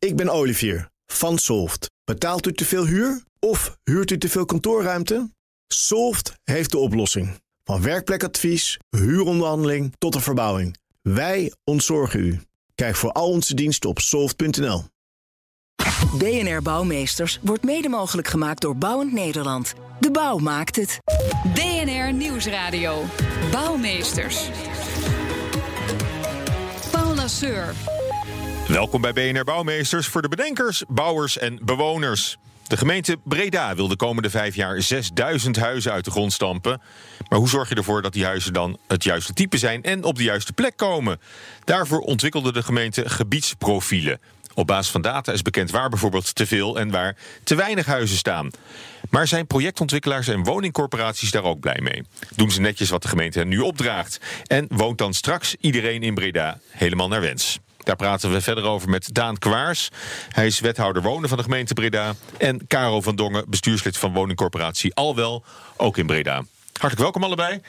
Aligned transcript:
Ik 0.00 0.16
ben 0.16 0.28
Olivier 0.28 0.90
van 1.06 1.38
Solft. 1.38 1.90
Betaalt 2.04 2.46
u 2.46 2.52
te 2.52 2.64
veel 2.64 2.86
huur 2.86 3.22
of 3.38 3.78
huurt 3.84 4.10
u 4.10 4.18
te 4.18 4.28
veel 4.28 4.44
kantoorruimte? 4.44 5.30
Solft 5.66 6.32
heeft 6.44 6.70
de 6.70 6.78
oplossing. 6.78 7.40
Van 7.64 7.82
werkplekadvies, 7.82 8.78
huuronderhandeling 8.90 9.94
tot 9.98 10.12
de 10.12 10.20
verbouwing. 10.20 10.76
Wij 11.02 11.52
ontzorgen 11.64 12.20
u. 12.20 12.40
Kijk 12.74 12.96
voor 12.96 13.12
al 13.12 13.28
onze 13.28 13.54
diensten 13.54 13.90
op 13.90 13.98
soft.nl. 13.98 14.84
BNR 16.18 16.62
Bouwmeesters 16.62 17.38
wordt 17.42 17.64
mede 17.64 17.88
mogelijk 17.88 18.28
gemaakt 18.28 18.60
door 18.60 18.76
Bouwend 18.76 19.12
Nederland. 19.12 19.74
De 20.00 20.10
bouw 20.10 20.38
maakt 20.38 20.76
het. 20.76 20.98
BNR 21.54 22.12
Nieuwsradio. 22.12 23.04
Bouwmeesters. 23.50 24.48
Paul 26.90 27.14
Lasseur. 27.14 27.74
Welkom 28.70 29.00
bij 29.00 29.12
BNR 29.12 29.44
Bouwmeesters 29.44 30.06
voor 30.06 30.22
de 30.22 30.28
bedenkers, 30.28 30.84
bouwers 30.88 31.38
en 31.38 31.58
bewoners. 31.62 32.36
De 32.66 32.76
gemeente 32.76 33.16
Breda 33.24 33.74
wil 33.74 33.88
de 33.88 33.96
komende 33.96 34.30
vijf 34.30 34.54
jaar 34.54 34.82
6000 34.82 35.56
huizen 35.56 35.92
uit 35.92 36.04
de 36.04 36.10
grond 36.10 36.32
stampen. 36.32 36.80
Maar 37.28 37.38
hoe 37.38 37.48
zorg 37.48 37.68
je 37.68 37.74
ervoor 37.74 38.02
dat 38.02 38.12
die 38.12 38.24
huizen 38.24 38.52
dan 38.52 38.78
het 38.88 39.04
juiste 39.04 39.32
type 39.32 39.58
zijn 39.58 39.82
en 39.82 40.04
op 40.04 40.16
de 40.16 40.22
juiste 40.22 40.52
plek 40.52 40.76
komen? 40.76 41.20
Daarvoor 41.64 41.98
ontwikkelde 41.98 42.52
de 42.52 42.62
gemeente 42.62 43.08
gebiedsprofielen. 43.08 44.20
Op 44.54 44.66
basis 44.66 44.92
van 44.92 45.02
data 45.02 45.32
is 45.32 45.42
bekend 45.42 45.70
waar 45.70 45.88
bijvoorbeeld 45.88 46.34
te 46.34 46.46
veel 46.46 46.78
en 46.78 46.90
waar 46.90 47.16
te 47.44 47.54
weinig 47.54 47.86
huizen 47.86 48.16
staan. 48.16 48.50
Maar 49.10 49.26
zijn 49.26 49.46
projectontwikkelaars 49.46 50.28
en 50.28 50.44
woningcorporaties 50.44 51.30
daar 51.30 51.44
ook 51.44 51.60
blij 51.60 51.80
mee? 51.82 52.02
Doen 52.36 52.50
ze 52.50 52.60
netjes 52.60 52.90
wat 52.90 53.02
de 53.02 53.08
gemeente 53.08 53.38
hen 53.38 53.48
nu 53.48 53.58
opdraagt? 53.58 54.20
En 54.46 54.66
woont 54.68 54.98
dan 54.98 55.14
straks 55.14 55.56
iedereen 55.60 56.02
in 56.02 56.14
Breda 56.14 56.60
helemaal 56.68 57.08
naar 57.08 57.20
wens? 57.20 57.60
Daar 57.84 57.96
praten 57.96 58.32
we 58.32 58.40
verder 58.40 58.64
over 58.64 58.88
met 58.88 59.14
Daan 59.14 59.38
Kwaars. 59.38 59.88
Hij 60.28 60.46
is 60.46 60.60
wethouder 60.60 61.02
wonen 61.02 61.28
van 61.28 61.38
de 61.38 61.44
gemeente 61.44 61.74
Breda. 61.74 62.14
En 62.38 62.66
Caro 62.66 63.00
van 63.00 63.16
Dongen, 63.16 63.44
bestuurslid 63.48 63.96
van 63.96 64.12
woningcorporatie 64.12 64.94
Alwel, 64.94 65.44
ook 65.76 65.96
in 65.96 66.06
Breda. 66.06 66.34
Hartelijk 66.72 67.00
welkom 67.00 67.24
allebei. 67.24 67.60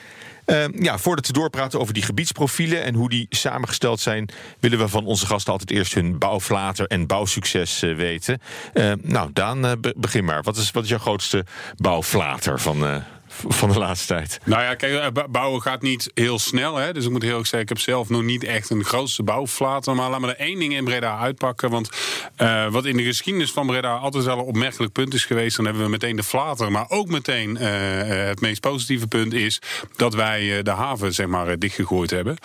Uh, 0.46 0.64
ja, 0.74 0.98
voordat 0.98 1.26
we 1.26 1.32
doorpraten 1.32 1.80
over 1.80 1.94
die 1.94 2.02
gebiedsprofielen 2.02 2.82
en 2.82 2.94
hoe 2.94 3.08
die 3.08 3.26
samengesteld 3.30 4.00
zijn, 4.00 4.28
willen 4.60 4.78
we 4.78 4.88
van 4.88 5.06
onze 5.06 5.26
gasten 5.26 5.52
altijd 5.52 5.70
eerst 5.70 5.94
hun 5.94 6.18
bouwflater 6.18 6.86
en 6.86 7.06
bouwsucces 7.06 7.82
uh, 7.82 7.96
weten. 7.96 8.40
Uh, 8.74 8.92
nou, 9.02 9.30
Daan, 9.32 9.80
begin 9.96 10.24
maar. 10.24 10.42
Wat 10.42 10.56
is, 10.56 10.70
wat 10.70 10.82
is 10.82 10.88
jouw 10.88 10.98
grootste 10.98 11.44
bouwflater 11.76 12.60
van, 12.60 13.04
van 13.48 13.70
de 13.70 13.78
laatste 13.78 14.06
tijd? 14.06 14.38
Nou 14.44 14.62
ja, 14.62 14.74
kijk, 14.74 15.16
eh, 15.16 15.24
bouwen 15.30 15.62
gaat 15.62 15.82
niet 15.82 16.10
heel 16.14 16.38
snel. 16.38 16.76
Hè? 16.76 16.92
Dus 16.92 17.04
ik 17.04 17.10
moet 17.10 17.22
heel 17.22 17.38
erg 17.38 17.46
zeggen, 17.46 17.60
ik 17.60 17.68
heb 17.68 17.78
zelf 17.78 18.08
nog 18.08 18.22
niet 18.22 18.44
echt 18.44 18.70
een 18.70 18.84
grootste 18.84 19.22
bouwflater. 19.22 19.94
Maar 19.94 20.10
laat 20.10 20.20
me 20.20 20.28
er 20.28 20.36
één 20.36 20.58
ding 20.58 20.74
in 20.74 20.84
Breda 20.84 21.18
uitpakken. 21.18 21.70
Want 21.70 21.90
uh, 22.38 22.70
wat 22.70 22.84
in 22.84 22.96
de 22.96 23.02
geschiedenis 23.02 23.52
van 23.52 23.66
Breda 23.66 23.94
altijd 23.94 24.24
wel 24.24 24.38
een 24.38 24.44
opmerkelijk 24.44 24.92
punt 24.92 25.14
is 25.14 25.24
geweest... 25.24 25.56
dan 25.56 25.64
hebben 25.64 25.82
we 25.84 25.90
meteen 25.90 26.16
de 26.16 26.22
flater. 26.22 26.70
Maar 26.70 26.84
ook 26.88 27.08
meteen 27.08 27.50
uh, 27.50 27.68
het 28.06 28.40
meest 28.40 28.60
positieve 28.60 29.06
punt 29.06 29.32
is... 29.32 29.60
dat 29.96 30.14
wij 30.14 30.62
de 30.62 30.70
haven, 30.70 31.14
zeg 31.14 31.26
maar, 31.26 31.58
dichtgegooid 31.58 32.10
hebben. 32.10 32.36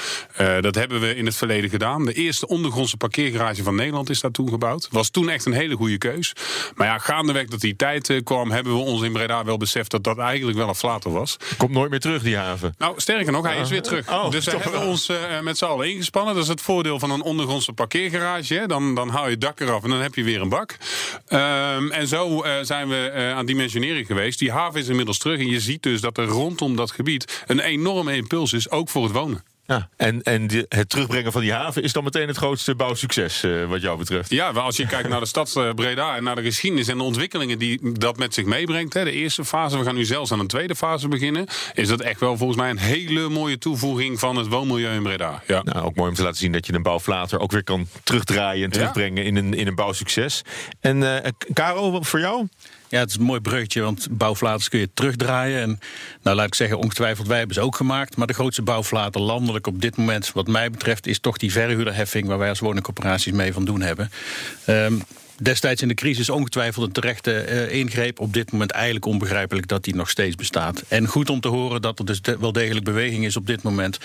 dat 0.61 0.75
hebben 0.75 0.99
we 0.99 1.15
in 1.15 1.25
het 1.25 1.35
verleden 1.35 1.69
gedaan. 1.69 2.05
De 2.05 2.13
eerste 2.13 2.47
ondergrondse 2.47 2.97
parkeergarage 2.97 3.63
van 3.63 3.75
Nederland 3.75 4.09
is 4.09 4.21
daar 4.21 4.31
toen 4.31 4.49
gebouwd. 4.49 4.87
Was 4.91 5.09
toen 5.09 5.29
echt 5.29 5.45
een 5.45 5.53
hele 5.53 5.75
goede 5.75 5.97
keus. 5.97 6.33
Maar 6.75 6.87
ja, 6.87 6.97
gaandeweg 6.97 7.47
dat 7.47 7.59
die 7.59 7.75
tijd 7.75 8.21
kwam... 8.23 8.51
hebben 8.51 8.73
we 8.73 8.79
ons 8.79 9.01
in 9.01 9.13
Breda 9.13 9.43
wel 9.43 9.57
beseft 9.57 9.91
dat 9.91 10.03
dat 10.03 10.17
eigenlijk 10.17 10.57
wel 10.57 10.67
flater 10.77 11.11
was. 11.11 11.37
Komt 11.57 11.71
nooit 11.71 11.89
meer 11.89 11.99
terug, 11.99 12.23
die 12.23 12.37
haven. 12.37 12.75
Nou, 12.77 12.93
sterker 12.97 13.31
nog, 13.31 13.45
hij 13.45 13.59
is 13.59 13.69
weer 13.69 13.81
terug. 13.81 14.09
Oh, 14.09 14.31
dus 14.31 14.45
we 14.45 14.57
hebben 14.57 14.81
ons 14.81 15.09
uh, 15.09 15.17
met 15.41 15.57
z'n 15.57 15.65
allen 15.65 15.89
ingespannen. 15.89 16.33
Dat 16.33 16.43
is 16.43 16.49
het 16.49 16.61
voordeel 16.61 16.99
van 16.99 17.11
een 17.11 17.21
ondergrondse 17.21 17.73
parkeergarage. 17.73 18.63
Dan, 18.67 18.95
dan 18.95 19.09
haal 19.09 19.25
je 19.25 19.31
het 19.31 19.41
dak 19.41 19.59
eraf 19.59 19.83
en 19.83 19.89
dan 19.89 19.99
heb 20.01 20.15
je 20.15 20.23
weer 20.23 20.41
een 20.41 20.49
bak. 20.49 20.77
Um, 21.29 21.91
en 21.91 22.07
zo 22.07 22.45
uh, 22.45 22.53
zijn 22.61 22.87
we 22.87 23.11
uh, 23.15 23.31
aan 23.31 23.45
dimensionering 23.45 24.05
geweest. 24.07 24.39
Die 24.39 24.51
haven 24.51 24.79
is 24.79 24.87
inmiddels 24.87 25.17
terug. 25.17 25.39
En 25.39 25.47
je 25.47 25.59
ziet 25.59 25.83
dus 25.83 26.01
dat 26.01 26.17
er 26.17 26.25
rondom 26.25 26.75
dat 26.75 26.91
gebied 26.91 27.43
een 27.45 27.59
enorme 27.59 28.15
impuls 28.15 28.53
is, 28.53 28.69
ook 28.69 28.89
voor 28.89 29.03
het 29.03 29.11
wonen. 29.11 29.43
Ja, 29.67 29.89
en 29.95 30.23
en 30.23 30.47
de, 30.47 30.65
het 30.69 30.89
terugbrengen 30.89 31.31
van 31.31 31.41
die 31.41 31.53
haven 31.53 31.83
is 31.83 31.93
dan 31.93 32.03
meteen 32.03 32.27
het 32.27 32.37
grootste 32.37 32.75
bouwsucces 32.75 33.43
uh, 33.43 33.65
wat 33.65 33.81
jou 33.81 33.97
betreft. 33.97 34.29
Ja, 34.29 34.51
maar 34.51 34.63
als 34.63 34.77
je 34.77 34.87
kijkt 34.87 35.09
naar 35.09 35.19
de 35.19 35.25
stad 35.25 35.53
uh, 35.57 35.73
Breda 35.73 36.15
en 36.15 36.23
naar 36.23 36.35
de 36.35 36.43
geschiedenis 36.43 36.87
en 36.87 36.97
de 36.97 37.03
ontwikkelingen 37.03 37.59
die 37.59 37.91
dat 37.91 38.17
met 38.17 38.33
zich 38.33 38.45
meebrengt. 38.45 38.93
Hè, 38.93 39.03
de 39.03 39.11
eerste 39.11 39.45
fase, 39.45 39.77
we 39.77 39.83
gaan 39.83 39.95
nu 39.95 40.05
zelfs 40.05 40.31
aan 40.31 40.39
een 40.39 40.47
tweede 40.47 40.75
fase 40.75 41.07
beginnen. 41.07 41.47
Is 41.73 41.87
dat 41.87 42.01
echt 42.01 42.19
wel 42.19 42.37
volgens 42.37 42.59
mij 42.59 42.69
een 42.69 42.77
hele 42.77 43.29
mooie 43.29 43.57
toevoeging 43.57 44.19
van 44.19 44.35
het 44.35 44.47
woonmilieu 44.47 44.93
in 44.93 45.03
Breda. 45.03 45.43
Ja. 45.47 45.61
Nou, 45.63 45.85
ook 45.85 45.95
mooi 45.95 46.09
om 46.09 46.15
te 46.15 46.23
laten 46.23 46.37
zien 46.37 46.51
dat 46.51 46.65
je 46.65 46.73
een 46.73 46.83
bouwflater 46.83 47.39
ook 47.39 47.51
weer 47.51 47.63
kan 47.63 47.87
terugdraaien 48.03 48.63
en 48.63 48.71
terugbrengen 48.71 49.23
in, 49.25 49.35
een, 49.35 49.53
in 49.53 49.67
een 49.67 49.75
bouwsucces. 49.75 50.41
En 50.79 51.01
uh, 51.01 51.15
Karel, 51.53 52.03
voor 52.03 52.19
jou? 52.19 52.47
Ja, 52.89 52.99
het 52.99 53.09
is 53.09 53.15
een 53.15 53.23
mooi 53.23 53.39
bruggetje, 53.39 53.81
want 53.81 54.07
bouwflaters 54.11 54.69
kun 54.69 54.79
je 54.79 54.89
terugdraaien. 54.93 55.61
En 55.61 55.79
nou, 56.21 56.35
laat 56.35 56.47
ik 56.47 56.55
zeggen, 56.55 56.77
ongetwijfeld, 56.77 57.27
wij 57.27 57.37
hebben 57.37 57.55
ze 57.55 57.61
ook 57.61 57.75
gemaakt. 57.75 58.17
Maar 58.17 58.27
de 58.27 58.33
grootste 58.33 58.61
bouwflater 58.61 59.21
landelijk 59.21 59.67
op 59.67 59.81
dit 59.81 59.97
moment, 59.97 60.31
wat 60.33 60.47
mij 60.47 60.69
betreft, 60.69 61.07
is 61.07 61.19
toch 61.19 61.37
die 61.37 61.51
verhuurderheffing 61.51 62.27
waar 62.27 62.37
wij 62.37 62.49
als 62.49 62.59
woningcorporaties 62.59 63.33
mee 63.33 63.53
van 63.53 63.65
doen 63.65 63.81
hebben. 63.81 64.11
Um, 64.67 65.01
destijds 65.41 65.81
in 65.81 65.87
de 65.87 65.93
crisis 65.93 66.29
ongetwijfeld 66.29 66.85
een 66.85 66.91
terechte 66.91 67.45
uh, 67.49 67.71
ingreep. 67.71 68.19
Op 68.19 68.33
dit 68.33 68.51
moment 68.51 68.71
eigenlijk 68.71 69.05
onbegrijpelijk 69.05 69.67
dat 69.67 69.83
die 69.83 69.95
nog 69.95 70.09
steeds 70.09 70.35
bestaat. 70.35 70.83
En 70.87 71.07
goed 71.07 71.29
om 71.29 71.39
te 71.39 71.47
horen 71.47 71.81
dat 71.81 71.99
er 71.99 72.05
dus 72.05 72.21
wel 72.39 72.51
degelijk 72.51 72.85
beweging 72.85 73.25
is 73.25 73.35
op 73.35 73.47
dit 73.47 73.63
moment. 73.63 73.97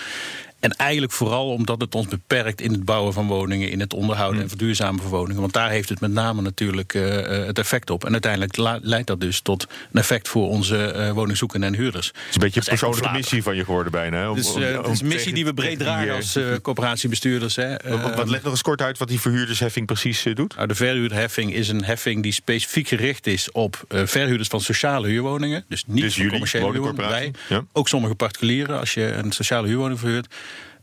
En 0.63 0.71
eigenlijk 0.71 1.11
vooral 1.11 1.49
omdat 1.49 1.81
het 1.81 1.95
ons 1.95 2.07
beperkt 2.07 2.61
in 2.61 2.71
het 2.71 2.85
bouwen 2.85 3.13
van 3.13 3.27
woningen, 3.27 3.71
in 3.71 3.79
het 3.79 3.93
onderhouden 3.93 4.41
en 4.41 4.49
verduurzamen 4.49 5.01
van 5.01 5.11
woningen. 5.11 5.41
Want 5.41 5.53
daar 5.53 5.69
heeft 5.69 5.89
het 5.89 5.99
met 5.99 6.11
name 6.11 6.41
natuurlijk 6.41 6.93
uh, 6.93 7.27
het 7.45 7.59
effect 7.59 7.89
op. 7.89 8.05
En 8.05 8.11
uiteindelijk 8.11 8.57
leidt 8.81 9.07
dat 9.07 9.19
dus 9.19 9.39
tot 9.41 9.67
een 9.91 9.99
effect 9.99 10.27
voor 10.27 10.49
onze 10.49 10.93
uh, 10.95 11.11
woningzoekenden 11.11 11.69
en 11.69 11.75
huurders. 11.75 12.07
Het 12.07 12.15
is 12.29 12.35
een 12.35 12.41
beetje 12.41 12.59
een 12.59 12.65
persoonlijke 12.65 13.11
missie 13.11 13.43
van 13.43 13.55
je 13.55 13.63
geworden 13.63 13.91
bijna. 13.91 14.29
Om, 14.29 14.35
dus 14.35 14.55
uh, 14.55 14.77
het 14.77 14.87
is 14.87 15.01
een 15.01 15.07
missie 15.07 15.33
die 15.33 15.45
we 15.45 15.53
breed 15.53 15.79
dragen 15.79 16.15
als 16.15 16.39
coöperatiebestuurders. 16.61 17.55
Hè. 17.55 17.75
Wat, 18.01 18.15
wat 18.15 18.29
leg 18.29 18.41
nog 18.41 18.51
eens 18.51 18.61
kort 18.61 18.81
uit 18.81 18.97
wat 18.97 19.07
die 19.07 19.19
verhuurdersheffing 19.19 19.85
precies 19.85 20.25
doet? 20.33 20.55
Nou, 20.55 20.67
de 20.67 20.75
verhuurderheffing 20.75 21.53
is 21.53 21.69
een 21.69 21.83
heffing 21.83 22.23
die 22.23 22.33
specifiek 22.33 22.87
gericht 22.87 23.27
is 23.27 23.51
op 23.51 23.83
verhuurders 23.87 24.49
van 24.49 24.61
sociale 24.61 25.07
huurwoningen. 25.07 25.65
Dus 25.67 25.83
niet 25.87 26.03
dus 26.03 26.27
commerciële 26.27 26.71
huurwoningen. 26.71 27.33
Ja. 27.49 27.65
Ook 27.71 27.87
sommige 27.87 28.15
particulieren, 28.15 28.79
als 28.79 28.93
je 28.93 29.11
een 29.11 29.31
sociale 29.31 29.67
huurwoning 29.67 29.99
verhuurt. 29.99 30.27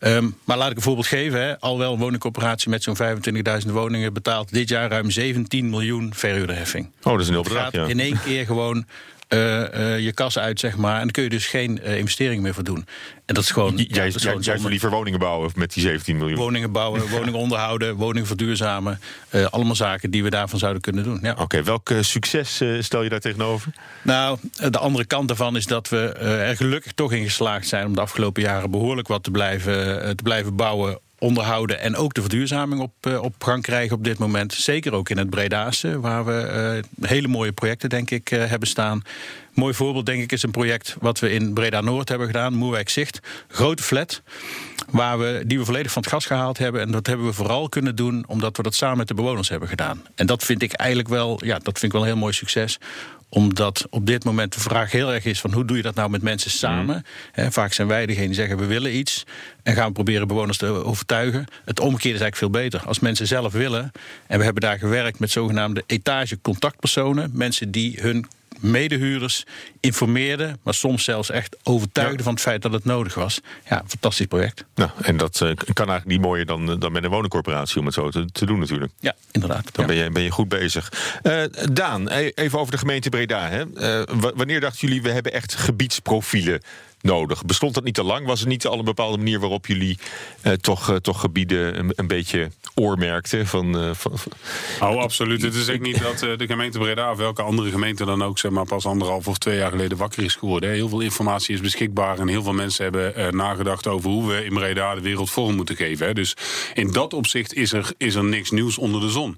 Um, 0.01 0.37
maar 0.45 0.57
laat 0.57 0.71
ik 0.71 0.77
een 0.77 0.83
voorbeeld 0.83 1.07
geven. 1.07 1.41
Hè. 1.41 1.61
Alwel 1.61 1.93
een 1.93 1.99
woningcorporatie 1.99 2.71
met 2.71 2.83
zo'n 2.83 2.97
25.000 3.67 3.71
woningen 3.73 4.13
betaalt 4.13 4.53
dit 4.53 4.69
jaar 4.69 4.91
ruim 4.91 5.11
17 5.11 5.71
miljoen 5.71 6.15
verhuurderheffing. 6.15 6.91
Oh, 7.03 7.13
dat 7.13 7.21
is 7.21 7.27
een 7.27 7.33
heel 7.33 7.43
bedrag. 7.43 7.73
Ja. 7.73 7.87
In 7.87 8.01
één 8.01 8.21
keer 8.25 8.47
gewoon 8.47 8.87
je 10.05 10.11
kas 10.15 10.39
uit, 10.39 10.61
zeg 10.61 10.77
maar. 10.77 10.95
En 10.95 11.01
dan 11.01 11.11
kun 11.11 11.23
je 11.23 11.29
dus 11.29 11.47
geen 11.47 11.81
uh, 11.85 11.99
investering 11.99 12.43
meer 12.43 12.55
voor 12.55 12.65
doen. 12.65 12.87
En 13.27 13.35
dat 13.35 13.45
is 13.45 13.51
gewoon. 13.51 13.77
Jij, 13.77 14.13
ja, 14.17 14.35
jij 14.41 14.59
wil 14.59 14.69
liever 14.69 14.91
woningen 14.91 15.19
bouwen 15.19 15.51
met 15.55 15.73
die 15.73 15.83
17 15.83 16.17
miljoen. 16.17 16.39
Woningen 16.39 16.73
bouwen, 16.73 17.09
woningen 17.17 17.39
onderhouden, 17.39 17.95
woningen 17.95 18.27
verduurzamen. 18.27 19.01
allemaal 19.51 19.75
zaken 19.75 20.11
die 20.11 20.23
we 20.23 20.31
daarvan 20.31 20.59
zouden 20.59 20.83
kunnen 20.83 21.05
doen. 21.05 21.19
Ja. 21.23 21.31
Oké, 21.31 21.43
okay, 21.43 21.65
welk 21.65 21.93
succes 22.01 22.63
stel 22.81 23.03
je 23.03 23.09
daar 23.09 23.21
tegenover? 23.21 23.73
Nou, 24.03 24.39
de 24.71 24.79
andere 24.79 25.05
kant 25.05 25.29
daarvan 25.29 25.57
is 25.57 25.67
dat 25.67 25.89
we 25.89 26.13
er 26.13 26.57
gelukkig 26.57 26.93
toch 26.93 27.13
in 27.13 27.25
geslaagd 27.25 27.69
zijn 27.69 27.87
om 27.87 27.95
de 27.95 28.01
afgelopen 28.01 28.43
jaren 28.43 28.71
behoorlijk 28.71 29.09
wat 29.09 29.23
te 29.23 29.31
blijven, 29.31 30.17
te 30.17 30.23
blijven 30.23 30.57
bouwen 30.57 30.99
onderhouden 31.21 31.81
en 31.81 31.97
ook 31.97 32.15
de 32.15 32.21
verduurzaming 32.21 32.81
op, 32.81 32.93
uh, 33.09 33.23
op 33.23 33.35
gang 33.39 33.63
krijgen 33.63 33.97
op 33.97 34.05
dit 34.05 34.19
moment. 34.19 34.53
Zeker 34.53 34.93
ook 34.93 35.09
in 35.09 35.19
het 35.19 35.31
Bredaanse, 35.31 36.01
waar 36.01 36.25
we 36.25 36.83
uh, 37.01 37.09
hele 37.09 37.29
mooie 37.29 37.53
projecten, 37.53 37.89
denk 37.89 38.11
ik, 38.11 38.29
hebben 38.29 38.69
staan. 38.69 39.03
Mooi 39.55 39.75
voorbeeld, 39.75 40.07
denk 40.07 40.23
ik, 40.23 40.33
is 40.33 40.43
een 40.43 40.51
project 40.51 40.97
wat 41.01 41.19
we 41.19 41.31
in 41.31 41.53
Breda 41.53 41.81
Noord 41.81 42.09
hebben 42.09 42.27
gedaan, 42.27 42.55
Moerwijk 42.55 42.89
Zicht. 42.89 43.21
Grote 43.49 43.83
flat, 43.83 44.23
waar 44.91 45.19
we, 45.19 45.43
die 45.47 45.59
we 45.59 45.65
volledig 45.65 45.93
van 45.93 46.03
het 46.03 46.11
gas 46.11 46.27
gehaald 46.27 46.59
hebben. 46.59 46.81
En 46.81 46.91
dat 46.91 47.07
hebben 47.07 47.27
we 47.27 47.33
vooral 47.33 47.69
kunnen 47.69 47.97
doen 47.97 48.25
omdat 48.27 48.57
we 48.57 48.63
dat 48.63 48.75
samen 48.75 48.97
met 48.97 49.09
de 49.09 49.15
bewoners 49.15 49.49
hebben 49.49 49.69
gedaan. 49.69 50.03
En 50.15 50.27
dat 50.27 50.45
vind 50.45 50.63
ik 50.63 50.73
eigenlijk 50.73 51.09
wel, 51.09 51.45
ja, 51.45 51.59
dat 51.59 51.79
vind 51.79 51.83
ik 51.83 51.93
wel 51.93 52.01
een 52.01 52.07
heel 52.07 52.17
mooi 52.17 52.33
succes 52.33 52.79
omdat 53.31 53.87
op 53.91 54.07
dit 54.07 54.25
moment 54.25 54.53
de 54.55 54.61
vraag 54.61 54.91
heel 54.91 55.13
erg 55.13 55.25
is 55.25 55.41
van 55.41 55.53
hoe 55.53 55.65
doe 55.65 55.77
je 55.77 55.83
dat 55.83 55.95
nou 55.95 56.11
met 56.11 56.23
mensen 56.23 56.51
samen? 56.51 57.05
Mm. 57.35 57.53
vaak 57.53 57.73
zijn 57.73 57.89
wij 57.89 58.07
degene 58.07 58.27
die 58.27 58.35
zeggen 58.35 58.59
we 58.59 58.67
willen 58.67 58.97
iets 58.97 59.25
en 59.63 59.75
gaan 59.75 59.87
we 59.87 59.93
proberen 59.93 60.29
bewoners 60.29 60.59
te 60.59 60.67
overtuigen. 60.67 61.45
Het 61.65 61.81
omgekeerde 61.81 62.17
is 62.17 62.23
eigenlijk 62.23 62.37
veel 62.37 62.63
beter. 62.63 62.89
Als 62.89 62.99
mensen 62.99 63.27
zelf 63.27 63.53
willen 63.53 63.93
en 64.27 64.39
we 64.39 64.45
hebben 64.45 64.63
daar 64.63 64.79
gewerkt 64.79 65.19
met 65.19 65.31
zogenaamde 65.31 65.83
etage 65.87 66.41
contactpersonen, 66.41 67.31
mensen 67.35 67.71
die 67.71 67.99
hun 68.01 68.27
medehuurders 68.61 69.45
informeerden, 69.81 70.59
maar 70.63 70.75
soms 70.75 71.05
zelfs 71.05 71.31
echt 71.31 71.57
overtuigden 71.63 72.19
ja. 72.19 72.25
van 72.25 72.33
het 72.33 72.43
feit 72.43 72.63
dat 72.63 72.73
het 72.73 72.85
nodig 72.85 73.15
was. 73.15 73.41
Ja, 73.69 73.83
fantastisch 73.87 74.27
project. 74.27 74.65
Nou, 74.75 74.91
en 75.03 75.17
dat 75.17 75.41
uh, 75.43 75.55
kan 75.55 75.89
eigenlijk 75.89 76.07
niet 76.07 76.21
mooier 76.21 76.47
dan, 76.47 76.79
dan 76.79 76.93
met 76.93 77.05
een 77.05 77.11
woningcorporatie 77.11 77.79
om 77.79 77.85
het 77.85 77.95
zo 77.95 78.11
te, 78.11 78.27
te 78.33 78.47
doen 78.47 78.59
natuurlijk. 78.59 78.93
Ja, 79.01 79.15
inderdaad. 79.31 79.75
Dan 79.75 79.85
ja. 79.85 79.93
Ben, 79.93 80.05
je, 80.05 80.11
ben 80.11 80.23
je 80.23 80.31
goed 80.31 80.49
bezig. 80.49 80.93
Uh, 81.23 81.43
Daan, 81.73 82.09
even 82.09 82.59
over 82.59 82.73
de 82.73 82.79
gemeente 82.79 83.09
Breda. 83.09 83.49
Hè. 83.49 83.65
Uh, 84.01 84.33
wanneer 84.35 84.61
dachten 84.61 84.89
jullie, 84.89 85.03
we 85.03 85.11
hebben 85.11 85.33
echt 85.33 85.55
gebiedsprofielen 85.55 86.63
nodig? 87.03 87.45
Bestond 87.45 87.75
dat 87.75 87.85
niet 87.85 87.95
te 87.95 88.05
lang? 88.05 88.27
Was 88.27 88.41
het 88.41 88.49
niet 88.49 88.67
al 88.67 88.79
een 88.79 88.85
bepaalde 88.85 89.17
manier 89.17 89.41
waarop 89.41 89.67
jullie 89.67 89.99
eh, 90.41 90.53
toch, 90.53 90.91
eh, 90.91 90.97
toch 90.97 91.21
gebieden 91.21 91.93
een, 91.97 92.07
beetje 92.07 92.51
oormerkten? 92.75 93.47
Van, 93.47 93.79
eh, 93.79 93.91
van, 93.93 94.13
Oh, 94.81 95.03
absoluut. 95.03 95.43
Het 95.43 95.55
is 95.55 95.71
ook 95.71 95.81
niet 95.81 96.03
dat 96.03 96.19
de 96.19 96.47
gemeente 96.47 96.79
Breda 96.79 97.11
of 97.11 97.17
welke 97.17 97.43
andere 97.43 97.71
gemeente 97.71 98.05
dan 98.05 98.23
ook 98.23 98.39
zeg 98.39 98.51
maar, 98.51 98.65
pas 98.65 98.87
anderhalf 98.87 99.29
of 99.29 99.39
twee 99.39 99.59
jaar 99.59 99.71
geleden 99.71 99.99
wakker 99.99 100.25
is 100.25 100.35
geworden. 100.35 100.71
Heel 100.71 100.89
veel 100.89 101.01
informatie 101.01 101.55
is 101.55 101.61
beschikbaar 101.61 102.19
en 102.19 102.29
heel 102.29 102.43
veel 102.43 102.53
mensen 102.53 102.83
hebben 102.83 103.37
nagedacht 103.37 103.87
over 103.87 104.11
hoe 104.11 104.29
we 104.29 104.45
in 104.45 104.55
Breda 104.55 104.95
de 104.95 105.01
wereld 105.01 105.31
vorm 105.31 105.55
moeten 105.55 105.77
geven. 105.77 106.15
Dus 106.15 106.37
in 106.75 106.93
dat 106.93 107.15
opzicht 107.15 107.55
is 107.55 107.73
er, 107.73 107.93
is 107.97 108.15
er 108.15 108.25
niks 108.25 108.51
nieuws 108.51 108.79
onder 108.79 109.01
de 109.01 109.11
zon. 109.11 109.37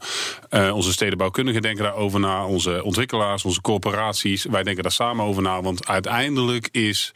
Onze 0.73 0.93
stedenbouwkundigen 0.93 1.63
denken 1.63 1.85
daarover 1.85 2.21
na, 2.21 2.47
onze 2.47 2.83
ontwikkelaars, 2.85 3.45
onze 3.45 3.61
corporaties, 3.61 4.45
wij 4.45 4.63
denken 4.63 4.83
daar 4.83 4.93
samen 4.93 5.25
over 5.25 5.43
na. 5.43 5.63
Want 5.63 5.87
uiteindelijk 5.87 6.69
is, 6.73 7.13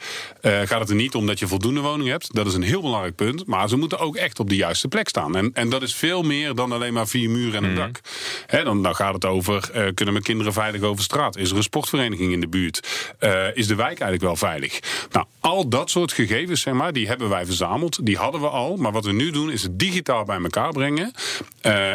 eh, 0.46 0.60
gaat 0.64 0.80
het 0.80 0.88
er 0.88 0.94
niet 0.94 1.14
om 1.14 1.26
dat 1.26 1.38
je 1.38 1.46
voldoende 1.46 1.80
woningen 1.80 2.12
hebt. 2.12 2.34
Dat 2.34 2.46
is 2.46 2.54
een 2.54 2.62
heel 2.62 2.80
belangrijk 2.80 3.14
punt. 3.14 3.46
Maar 3.46 3.68
ze 3.68 3.76
moeten 3.76 3.98
ook 3.98 4.16
echt 4.16 4.40
op 4.40 4.48
de 4.48 4.56
juiste 4.56 4.88
plek 4.88 5.08
staan. 5.08 5.36
En, 5.36 5.50
en 5.54 5.68
dat 5.68 5.82
is 5.82 5.94
veel 5.94 6.22
meer 6.22 6.54
dan 6.54 6.72
alleen 6.72 6.92
maar 6.92 7.08
vier 7.08 7.30
muren 7.30 7.64
en 7.64 7.70
een 7.70 7.74
dak. 7.74 8.00
Hè, 8.46 8.64
dan, 8.64 8.82
dan 8.82 8.94
gaat 8.94 9.14
het 9.14 9.24
over, 9.24 9.70
eh, 9.72 9.84
kunnen 9.94 10.14
mijn 10.14 10.24
kinderen 10.24 10.52
veilig 10.52 10.80
over 10.80 11.04
straat? 11.04 11.36
Is 11.36 11.50
er 11.50 11.56
een 11.56 11.62
sportvereniging 11.62 12.32
in 12.32 12.40
de 12.40 12.48
buurt? 12.48 13.08
Eh, 13.18 13.56
is 13.56 13.66
de 13.66 13.74
wijk 13.74 14.00
eigenlijk 14.00 14.22
wel 14.22 14.36
veilig? 14.36 14.80
Nou, 15.10 15.26
al 15.40 15.68
dat 15.68 15.90
soort 15.90 16.12
gegevens, 16.12 16.60
zeg 16.60 16.74
maar, 16.74 16.92
die 16.92 17.06
hebben 17.06 17.28
wij 17.28 17.44
verzameld. 17.44 18.06
Die 18.06 18.16
hadden 18.16 18.40
we 18.40 18.48
al. 18.48 18.76
Maar 18.76 18.92
wat 18.92 19.04
we 19.04 19.12
nu 19.12 19.30
doen, 19.30 19.50
is 19.50 19.62
het 19.62 19.78
digitaal 19.78 20.24
bij 20.24 20.38
elkaar 20.38 20.72
brengen. 20.72 21.12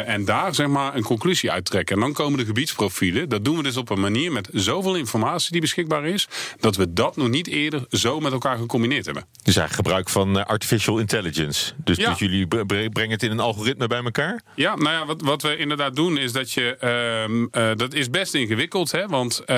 En 0.06 0.24
daar, 0.24 0.54
zeg 0.54 0.66
maar, 0.66 0.94
een 0.94 1.02
conclusie 1.02 1.50
uittrekken. 1.50 1.94
En 1.94 2.00
dan 2.00 2.12
komen 2.12 2.38
de 2.38 2.44
gebiedsprofielen. 2.44 3.28
Dat 3.28 3.44
doen 3.44 3.56
we 3.56 3.62
dus 3.62 3.76
op 3.76 3.90
een 3.90 4.00
manier 4.00 4.32
met 4.32 4.48
zoveel 4.52 4.94
informatie 4.94 5.52
die 5.52 5.60
beschikbaar 5.60 6.04
is... 6.04 6.28
dat 6.60 6.76
we 6.76 6.92
dat 6.92 7.16
nog 7.16 7.28
niet 7.28 7.46
eerder 7.46 7.84
zo 7.90 8.20
met 8.20 8.32
elkaar 8.32 8.41
gecombineerd 8.50 9.04
hebben. 9.04 9.24
dus 9.42 9.56
eigenlijk 9.56 9.74
gebruik 9.88 10.08
van 10.08 10.38
eh, 10.38 10.44
artificial 10.44 10.98
intelligence. 10.98 11.72
Dus, 11.76 11.96
Ja. 11.96 12.10
dus 12.10 12.18
jullie 12.18 12.46
bre- 12.46 12.64
bre- 12.66 12.88
brengen 12.88 13.10
het 13.12 13.22
in 13.22 13.30
een 13.30 13.40
algoritme 13.40 13.86
bij 13.86 14.02
elkaar? 14.04 14.42
Ja, 14.54 14.74
nou 14.76 14.90
ja, 14.90 15.06
wat, 15.06 15.20
wat 15.22 15.42
we 15.42 15.56
inderdaad 15.56 15.96
doen 15.96 16.16
is 16.18 16.32
dat 16.32 16.52
je. 16.52 16.76
ehm, 16.76 17.46
eh, 17.50 17.76
dat 17.76 17.94
is 17.94 18.10
best 18.10 18.34
ingewikkeld, 18.34 18.90
hè? 18.92 19.06
Want 19.06 19.38
eh, 19.44 19.56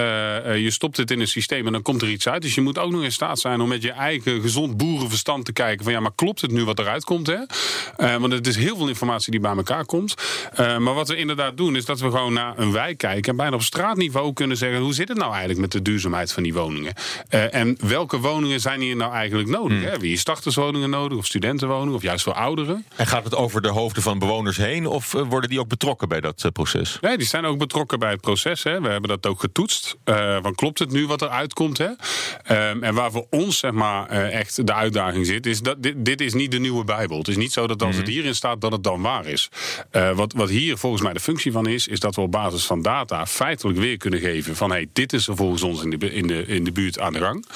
je 0.56 0.70
stopt 0.70 0.96
het 0.96 1.10
in 1.10 1.20
een 1.20 1.28
systeem 1.28 1.66
en 1.66 1.72
dan 1.72 1.82
komt 1.82 2.02
er 2.02 2.08
iets 2.08 2.28
uit. 2.28 2.42
Dus 2.42 2.54
je 2.54 2.60
moet 2.60 2.78
ook 2.78 2.90
nog 2.90 3.02
in 3.02 3.12
staat 3.12 3.38
zijn 3.38 3.60
om 3.60 3.68
met 3.68 3.82
je 3.82 3.90
eigen 3.92 4.40
gezond 4.40 4.76
boerenverstand 4.76 5.44
te 5.44 5.52
kijken: 5.52 5.84
van 5.84 5.92
ja, 5.92 6.00
maar 6.00 6.14
klopt 6.14 6.40
het 6.40 6.50
nu 6.50 6.64
wat 6.64 6.78
eruit 6.78 7.04
komt, 7.04 7.26
hè? 7.26 7.38
Want 8.18 8.32
het 8.32 8.46
is 8.46 8.56
heel 8.56 8.76
veel 8.76 8.88
informatie 8.88 9.30
die 9.30 9.40
bij 9.40 9.56
elkaar 9.56 9.84
komt. 9.86 10.14
Maar 10.56 10.94
wat 10.94 11.08
we 11.08 11.16
inderdaad 11.16 11.56
doen 11.56 11.76
is 11.76 11.84
dat 11.84 12.00
we 12.00 12.10
gewoon 12.10 12.32
naar 12.32 12.58
een 12.58 12.72
wijk 12.72 12.98
kijken 12.98 13.30
en 13.30 13.36
bijna 13.36 13.54
op 13.54 13.62
straatniveau 13.62 14.32
kunnen 14.32 14.56
zeggen: 14.56 14.80
hoe 14.80 14.94
zit 14.94 15.08
het 15.08 15.16
nou 15.18 15.30
eigenlijk 15.30 15.60
met 15.60 15.72
de 15.72 15.82
duurzaamheid 15.82 16.32
van 16.32 16.42
die 16.42 16.54
woningen? 16.54 16.92
En 17.28 17.76
welke 17.86 18.18
woningen 18.18 18.60
zijn 18.64 18.80
hier 18.80 18.96
nou 18.96 19.12
eigenlijk 19.12 19.48
nodig? 19.48 19.82
Hè? 19.82 19.98
Wie 19.98 20.18
starterswoningen 20.18 20.90
nodig 20.90 21.18
of 21.18 21.26
studentenwoningen 21.26 21.94
of 21.94 22.02
juist 22.02 22.24
voor 22.24 22.32
ouderen? 22.32 22.86
En 22.96 23.06
gaat 23.06 23.24
het 23.24 23.34
over 23.34 23.62
de 23.62 23.68
hoofden 23.68 24.02
van 24.02 24.18
bewoners 24.18 24.56
heen? 24.56 24.86
Of 24.86 25.14
eh, 25.14 25.22
worden 25.28 25.50
die 25.50 25.60
ook 25.60 25.68
betrokken 25.68 26.08
bij 26.08 26.20
dat 26.20 26.44
eh, 26.44 26.50
proces? 26.50 26.98
Nee, 27.00 27.16
die 27.16 27.26
zijn 27.26 27.44
ook 27.44 27.58
betrokken 27.58 27.98
bij 27.98 28.10
het 28.10 28.20
proces. 28.20 28.62
Hè. 28.62 28.80
We 28.80 28.88
hebben 28.88 29.10
dat 29.10 29.26
ook 29.26 29.40
getoetst. 29.40 29.96
Eh 30.04 30.38
van 30.42 30.54
klopt 30.54 30.78
het 30.78 30.90
nu 30.90 31.06
wat 31.06 31.22
er 31.22 31.28
uitkomt? 31.28 31.78
Hè? 31.78 31.88
Ehm, 32.42 32.82
en 32.82 32.94
waar 32.94 33.10
voor 33.10 33.26
ons 33.30 33.58
zeg 33.58 33.70
maar, 33.70 34.08
echt 34.08 34.66
de 34.66 34.74
uitdaging 34.74 35.26
zit, 35.26 35.46
is 35.46 35.60
dat 35.60 35.82
dit, 35.82 35.94
dit 35.96 36.20
is 36.20 36.34
niet 36.34 36.50
de 36.50 36.58
nieuwe 36.58 36.84
Bijbel. 36.84 37.18
Het 37.18 37.28
is 37.28 37.36
niet 37.36 37.52
zo 37.52 37.66
dat 37.66 37.82
als 37.82 37.96
het 37.96 38.08
hierin 38.08 38.34
staat, 38.34 38.60
dat 38.60 38.72
het 38.72 38.84
dan 38.84 39.02
waar 39.02 39.26
is. 39.26 39.48
Wat, 40.14 40.32
wat 40.32 40.48
hier 40.48 40.78
volgens 40.78 41.02
mij 41.02 41.12
de 41.12 41.20
functie 41.20 41.52
van 41.52 41.66
is, 41.66 41.88
is 41.88 42.00
dat 42.00 42.14
we 42.14 42.20
op 42.20 42.30
basis 42.30 42.64
van 42.64 42.82
data 42.82 43.26
feitelijk 43.26 43.78
weer 43.78 43.96
kunnen 43.96 44.20
geven 44.20 44.56
van 44.56 44.70
hey, 44.70 44.88
dit 44.92 45.12
is 45.12 45.28
er 45.28 45.36
volgens 45.36 45.62
ons 45.62 45.82
in 45.82 45.90
de, 45.90 46.12
in 46.12 46.26
de, 46.26 46.46
in 46.46 46.64
de 46.64 46.72
buurt 46.72 46.98
aan 46.98 47.12
de 47.12 47.18
gang. 47.18 47.46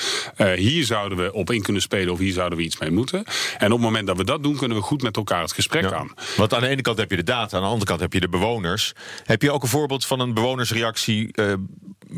Hier 0.56 0.84
zouden 0.98 1.18
we 1.18 1.32
op 1.32 1.50
in 1.50 1.62
kunnen 1.62 1.82
spelen 1.82 2.12
of 2.12 2.18
hier 2.18 2.32
zouden 2.32 2.58
we 2.58 2.64
iets 2.64 2.78
mee 2.78 2.90
moeten. 2.90 3.24
En 3.58 3.66
op 3.66 3.72
het 3.78 3.80
moment 3.80 4.06
dat 4.06 4.16
we 4.16 4.24
dat 4.24 4.42
doen, 4.42 4.56
kunnen 4.56 4.76
we 4.76 4.82
goed 4.82 5.02
met 5.02 5.16
elkaar 5.16 5.42
het 5.42 5.52
gesprek 5.52 5.82
Ja. 5.82 5.92
aan. 5.96 6.10
Want 6.36 6.54
aan 6.54 6.60
de 6.60 6.68
ene 6.68 6.82
kant 6.82 6.98
heb 6.98 7.10
je 7.10 7.16
de 7.16 7.22
data, 7.22 7.56
aan 7.56 7.62
de 7.62 7.68
andere 7.68 7.86
kant 7.86 8.00
heb 8.00 8.12
je 8.12 8.20
de 8.20 8.28
bewoners. 8.28 8.92
Heb 9.24 9.42
je 9.42 9.50
ook 9.52 9.62
een 9.62 9.68
voorbeeld 9.68 10.06
van 10.06 10.20
een 10.20 10.34
bewonersreactie 10.34 11.32
eh, 11.32 11.52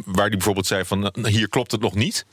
waar 0.04 0.26
die 0.26 0.36
bijvoorbeeld 0.36 0.66
zei 0.66 0.84
van 0.84 1.12
hier 1.22 1.48
klopt 1.48 1.70
het 1.72 1.80
nog 1.80 1.94
niet? 1.94 2.26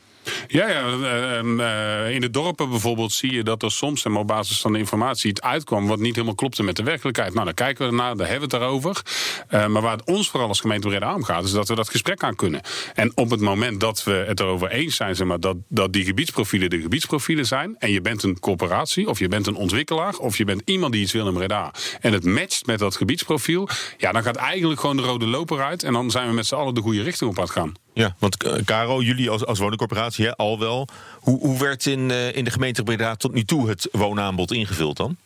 Ja, 0.47 0.67
ja 0.67 0.81
eh, 0.81 1.37
ehm, 1.37 1.59
eh, 1.59 2.13
in 2.13 2.21
de 2.21 2.29
dorpen 2.29 2.69
bijvoorbeeld 2.69 3.11
zie 3.11 3.31
je 3.31 3.43
dat 3.43 3.63
er 3.63 3.71
soms 3.71 4.05
op 4.05 4.27
basis 4.27 4.61
van 4.61 4.73
de 4.73 4.79
informatie 4.79 5.29
iets 5.29 5.41
uitkwam 5.41 5.87
wat 5.87 5.99
niet 5.99 6.13
helemaal 6.13 6.35
klopte 6.35 6.63
met 6.63 6.75
de 6.75 6.83
werkelijkheid. 6.83 7.33
Nou, 7.33 7.45
daar 7.45 7.53
kijken 7.53 7.89
we 7.89 7.95
naar, 7.95 8.17
daar 8.17 8.27
hebben 8.27 8.49
we 8.49 8.55
het 8.55 8.63
daarover. 8.63 9.01
Eh, 9.47 9.67
maar 9.67 9.81
waar 9.81 9.97
het 9.97 10.05
ons 10.05 10.29
vooral 10.29 10.47
als 10.47 10.59
gemeente 10.59 10.87
Breda 10.87 11.15
om 11.15 11.23
gaat, 11.23 11.43
is 11.43 11.51
dat 11.51 11.67
we 11.67 11.75
dat 11.75 11.89
gesprek 11.89 12.23
aan 12.23 12.35
kunnen. 12.35 12.61
En 12.93 13.11
op 13.15 13.29
het 13.29 13.39
moment 13.39 13.79
dat 13.79 14.03
we 14.03 14.11
het 14.27 14.39
erover 14.39 14.71
eens 14.71 14.95
zijn, 14.95 15.15
zeg 15.15 15.27
maar, 15.27 15.39
dat, 15.39 15.57
dat 15.67 15.93
die 15.93 16.03
gebiedsprofielen 16.03 16.69
de 16.69 16.81
gebiedsprofielen 16.81 17.45
zijn, 17.45 17.75
en 17.79 17.91
je 17.91 18.01
bent 18.01 18.23
een 18.23 18.39
corporatie, 18.39 19.07
of 19.09 19.19
je 19.19 19.27
bent 19.27 19.47
een 19.47 19.55
ontwikkelaar, 19.55 20.17
of 20.17 20.37
je 20.37 20.45
bent 20.45 20.61
iemand 20.65 20.91
die 20.91 21.01
iets 21.01 21.11
wil 21.11 21.27
in 21.27 21.33
Breda, 21.33 21.73
en 22.01 22.13
het 22.13 22.25
matcht 22.25 22.65
met 22.65 22.79
dat 22.79 22.95
gebiedsprofiel, 22.95 23.69
ja, 23.97 24.11
dan 24.11 24.23
gaat 24.23 24.35
eigenlijk 24.35 24.79
gewoon 24.79 24.97
de 24.97 25.03
rode 25.03 25.27
loper 25.27 25.61
uit, 25.61 25.83
en 25.83 25.93
dan 25.93 26.11
zijn 26.11 26.27
we 26.27 26.33
met 26.33 26.47
z'n 26.47 26.55
allen 26.55 26.73
de 26.73 26.81
goede 26.81 27.03
richting 27.03 27.29
op 27.29 27.37
aan 27.37 27.43
het 27.43 27.53
gaan. 27.53 27.73
Ja, 27.97 28.15
want 28.19 28.43
eh, 28.43 28.53
Caro, 28.65 29.01
jullie 29.01 29.29
als, 29.29 29.45
als 29.45 29.59
woningcorporatie 29.59 30.25
hè, 30.25 30.35
al 30.35 30.59
wel. 30.59 30.87
Hoe, 31.19 31.39
hoe 31.39 31.59
werd 31.59 31.85
in, 31.85 32.11
eh, 32.11 32.35
in 32.35 32.43
de 32.43 32.51
gemeente 32.51 32.83
Breda 32.83 33.15
tot 33.15 33.33
nu 33.33 33.43
toe 33.43 33.69
het 33.69 33.87
woonaanbod 33.91 34.51
ingevuld 34.51 34.97
dan? 34.97 35.17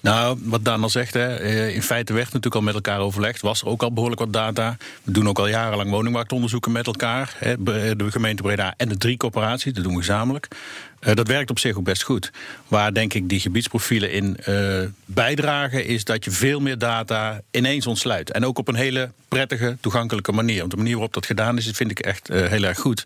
Nou, 0.00 0.38
wat 0.42 0.64
Daan 0.64 0.82
al 0.82 0.88
zegt, 0.88 1.14
hè, 1.14 1.36
eh, 1.36 1.74
in 1.74 1.82
feite 1.82 2.12
werd 2.12 2.26
natuurlijk 2.26 2.54
al 2.54 2.60
met 2.60 2.74
elkaar 2.74 2.98
overlegd. 2.98 3.40
Was 3.40 3.60
er 3.60 3.66
ook 3.66 3.82
al 3.82 3.92
behoorlijk 3.92 4.20
wat 4.20 4.32
data. 4.32 4.76
We 5.02 5.12
doen 5.12 5.28
ook 5.28 5.38
al 5.38 5.48
jarenlang 5.48 5.90
woningmarktonderzoeken 5.90 6.72
met 6.72 6.86
elkaar. 6.86 7.34
Hè, 7.36 7.62
de 7.96 8.10
gemeente 8.10 8.42
Breda 8.42 8.74
en 8.76 8.88
de 8.88 8.96
drie 8.96 9.16
corporaties, 9.16 9.72
dat 9.72 9.84
doen 9.84 9.92
we 9.92 9.98
gezamenlijk. 9.98 10.48
Eh, 11.00 11.14
dat 11.14 11.28
werkt 11.28 11.50
op 11.50 11.58
zich 11.58 11.76
ook 11.76 11.84
best 11.84 12.02
goed. 12.02 12.30
Waar 12.68 12.94
denk 12.94 13.14
ik 13.14 13.28
die 13.28 13.40
gebiedsprofielen 13.40 14.12
in 14.12 14.36
eh, 14.36 14.80
bijdragen, 15.04 15.86
is 15.86 16.04
dat 16.04 16.24
je 16.24 16.30
veel 16.30 16.60
meer 16.60 16.78
data 16.78 17.40
ineens 17.50 17.86
ontsluit. 17.86 18.30
En 18.30 18.44
ook 18.44 18.58
op 18.58 18.68
een 18.68 18.74
hele 18.74 19.10
prettige, 19.28 19.76
toegankelijke 19.80 20.32
manier. 20.32 20.58
Want 20.58 20.70
de 20.70 20.76
manier 20.76 20.92
waarop 20.92 21.12
dat 21.14 21.26
gedaan 21.26 21.56
is, 21.56 21.70
vind 21.72 21.90
ik 21.90 21.98
echt 21.98 22.28
eh, 22.28 22.46
heel 22.46 22.62
erg 22.62 22.78
goed. 22.78 23.02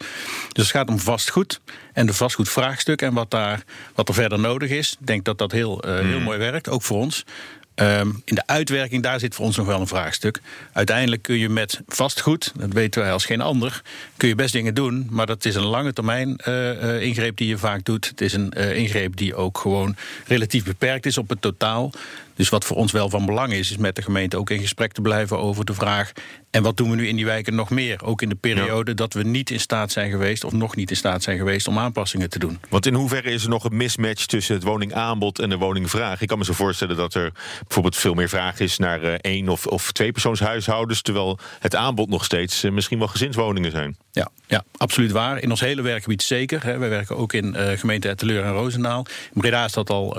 Dus 0.52 0.62
het 0.62 0.76
gaat 0.76 0.88
om 0.88 0.98
vastgoed 0.98 1.60
en 1.92 2.06
de 2.06 2.14
vastgoedvraagstuk 2.14 3.02
en 3.02 3.14
wat, 3.14 3.30
daar, 3.30 3.64
wat 3.94 4.08
er 4.08 4.14
verder 4.14 4.38
nodig 4.38 4.70
is. 4.70 4.96
Ik 5.00 5.06
denk 5.06 5.24
dat 5.24 5.38
dat 5.38 5.52
heel, 5.52 5.84
heel 5.86 6.20
mooi 6.20 6.38
werkt, 6.38 6.68
ook 6.68 6.82
voor 6.82 6.98
ons. 6.98 7.24
Ehm, 7.74 8.08
in 8.24 8.34
de 8.34 8.46
uitwerking, 8.46 9.02
daar 9.02 9.20
zit 9.20 9.34
voor 9.34 9.44
ons 9.44 9.56
nog 9.56 9.66
wel 9.66 9.80
een 9.80 9.86
vraagstuk. 9.86 10.40
Uiteindelijk 10.72 11.22
kun 11.22 11.38
je 11.38 11.48
met 11.48 11.80
vastgoed, 11.86 12.52
dat 12.56 12.72
weten 12.72 13.02
wij 13.02 13.12
als 13.12 13.24
geen 13.24 13.40
ander, 13.40 13.82
kun 14.16 14.28
je 14.28 14.34
best 14.34 14.52
dingen 14.52 14.74
doen. 14.74 15.06
Maar 15.10 15.26
dat 15.26 15.44
is 15.44 15.54
een 15.54 15.66
lange 15.66 15.92
termijn 15.92 16.36
eh, 16.36 16.94
eh, 16.94 17.02
ingreep 17.02 17.36
die 17.36 17.48
je 17.48 17.58
vaak 17.58 17.84
doet. 17.84 18.08
Het 18.08 18.20
is 18.20 18.32
een 18.32 18.52
eh, 18.52 18.76
ingreep 18.76 19.16
die 19.16 19.34
ook 19.34 19.58
gewoon 19.58 19.96
relatief 20.26 20.64
beperkt 20.64 21.06
is 21.06 21.18
op 21.18 21.28
het 21.28 21.40
totaal. 21.40 21.92
Dus 22.34 22.48
wat 22.48 22.64
voor 22.64 22.76
ons 22.76 22.92
wel 22.92 23.10
van 23.10 23.26
belang 23.26 23.52
is, 23.52 23.70
is 23.70 23.76
met 23.76 23.96
de 23.96 24.02
gemeente 24.02 24.36
ook 24.36 24.50
in 24.50 24.60
gesprek 24.60 24.92
te 24.92 25.00
blijven 25.00 25.38
over 25.38 25.64
de 25.64 25.74
vraag. 25.74 26.12
En 26.50 26.62
wat 26.62 26.76
doen 26.76 26.90
we 26.90 26.96
nu 26.96 27.08
in 27.08 27.16
die 27.16 27.24
wijken 27.24 27.54
nog 27.54 27.70
meer? 27.70 28.04
Ook 28.04 28.22
in 28.22 28.28
de 28.28 28.34
periode 28.34 28.94
dat 28.94 29.12
we 29.12 29.22
niet 29.22 29.50
in 29.50 29.60
staat 29.60 29.92
zijn 29.92 30.10
geweest, 30.10 30.44
of 30.44 30.52
nog 30.52 30.76
niet 30.76 30.90
in 30.90 30.96
staat 30.96 31.22
zijn 31.22 31.38
geweest, 31.38 31.68
om 31.68 31.78
aanpassingen 31.78 32.30
te 32.30 32.38
doen. 32.38 32.58
Want 32.68 32.86
in 32.86 32.94
hoeverre 32.94 33.30
is 33.30 33.42
er 33.42 33.48
nog 33.48 33.64
een 33.64 33.76
mismatch 33.76 34.26
tussen 34.26 34.54
het 34.54 34.64
woningaanbod 34.64 35.38
en 35.38 35.50
de 35.50 35.56
woningvraag? 35.56 36.20
Ik 36.20 36.28
kan 36.28 36.38
me 36.38 36.44
zo 36.44 36.52
voorstellen 36.52 36.96
dat 36.96 37.14
er 37.14 37.32
bijvoorbeeld 37.60 37.96
veel 37.96 38.14
meer 38.14 38.28
vraag 38.28 38.60
is 38.60 38.78
naar 38.78 39.02
eh, 39.02 39.14
één 39.20 39.48
of, 39.48 39.66
of 39.66 39.92
tweepersoonshuishoudens, 39.92 41.02
terwijl 41.02 41.38
het 41.58 41.74
aanbod 41.74 42.08
nog 42.08 42.24
steeds 42.24 42.62
eh, 42.64 42.70
misschien 42.70 42.98
wel 42.98 43.08
gezinswoningen 43.08 43.70
zijn. 43.70 43.96
Ja, 44.10 44.30
ja, 44.46 44.64
absoluut 44.76 45.10
waar. 45.10 45.42
In 45.42 45.50
ons 45.50 45.60
hele 45.60 45.82
werkgebied 45.82 46.22
zeker. 46.22 46.64
Hè. 46.64 46.78
Wij 46.78 46.88
werken 46.88 47.16
ook 47.16 47.32
in 47.32 47.54
eh 47.54 47.78
gemeente 47.78 48.08
Etteleur 48.08 48.44
en 48.44 48.52
Roosendaal. 48.52 49.06
In 49.32 49.40
Breda 49.40 49.64
is 49.64 49.72
dat 49.72 49.90
al, 49.90 50.16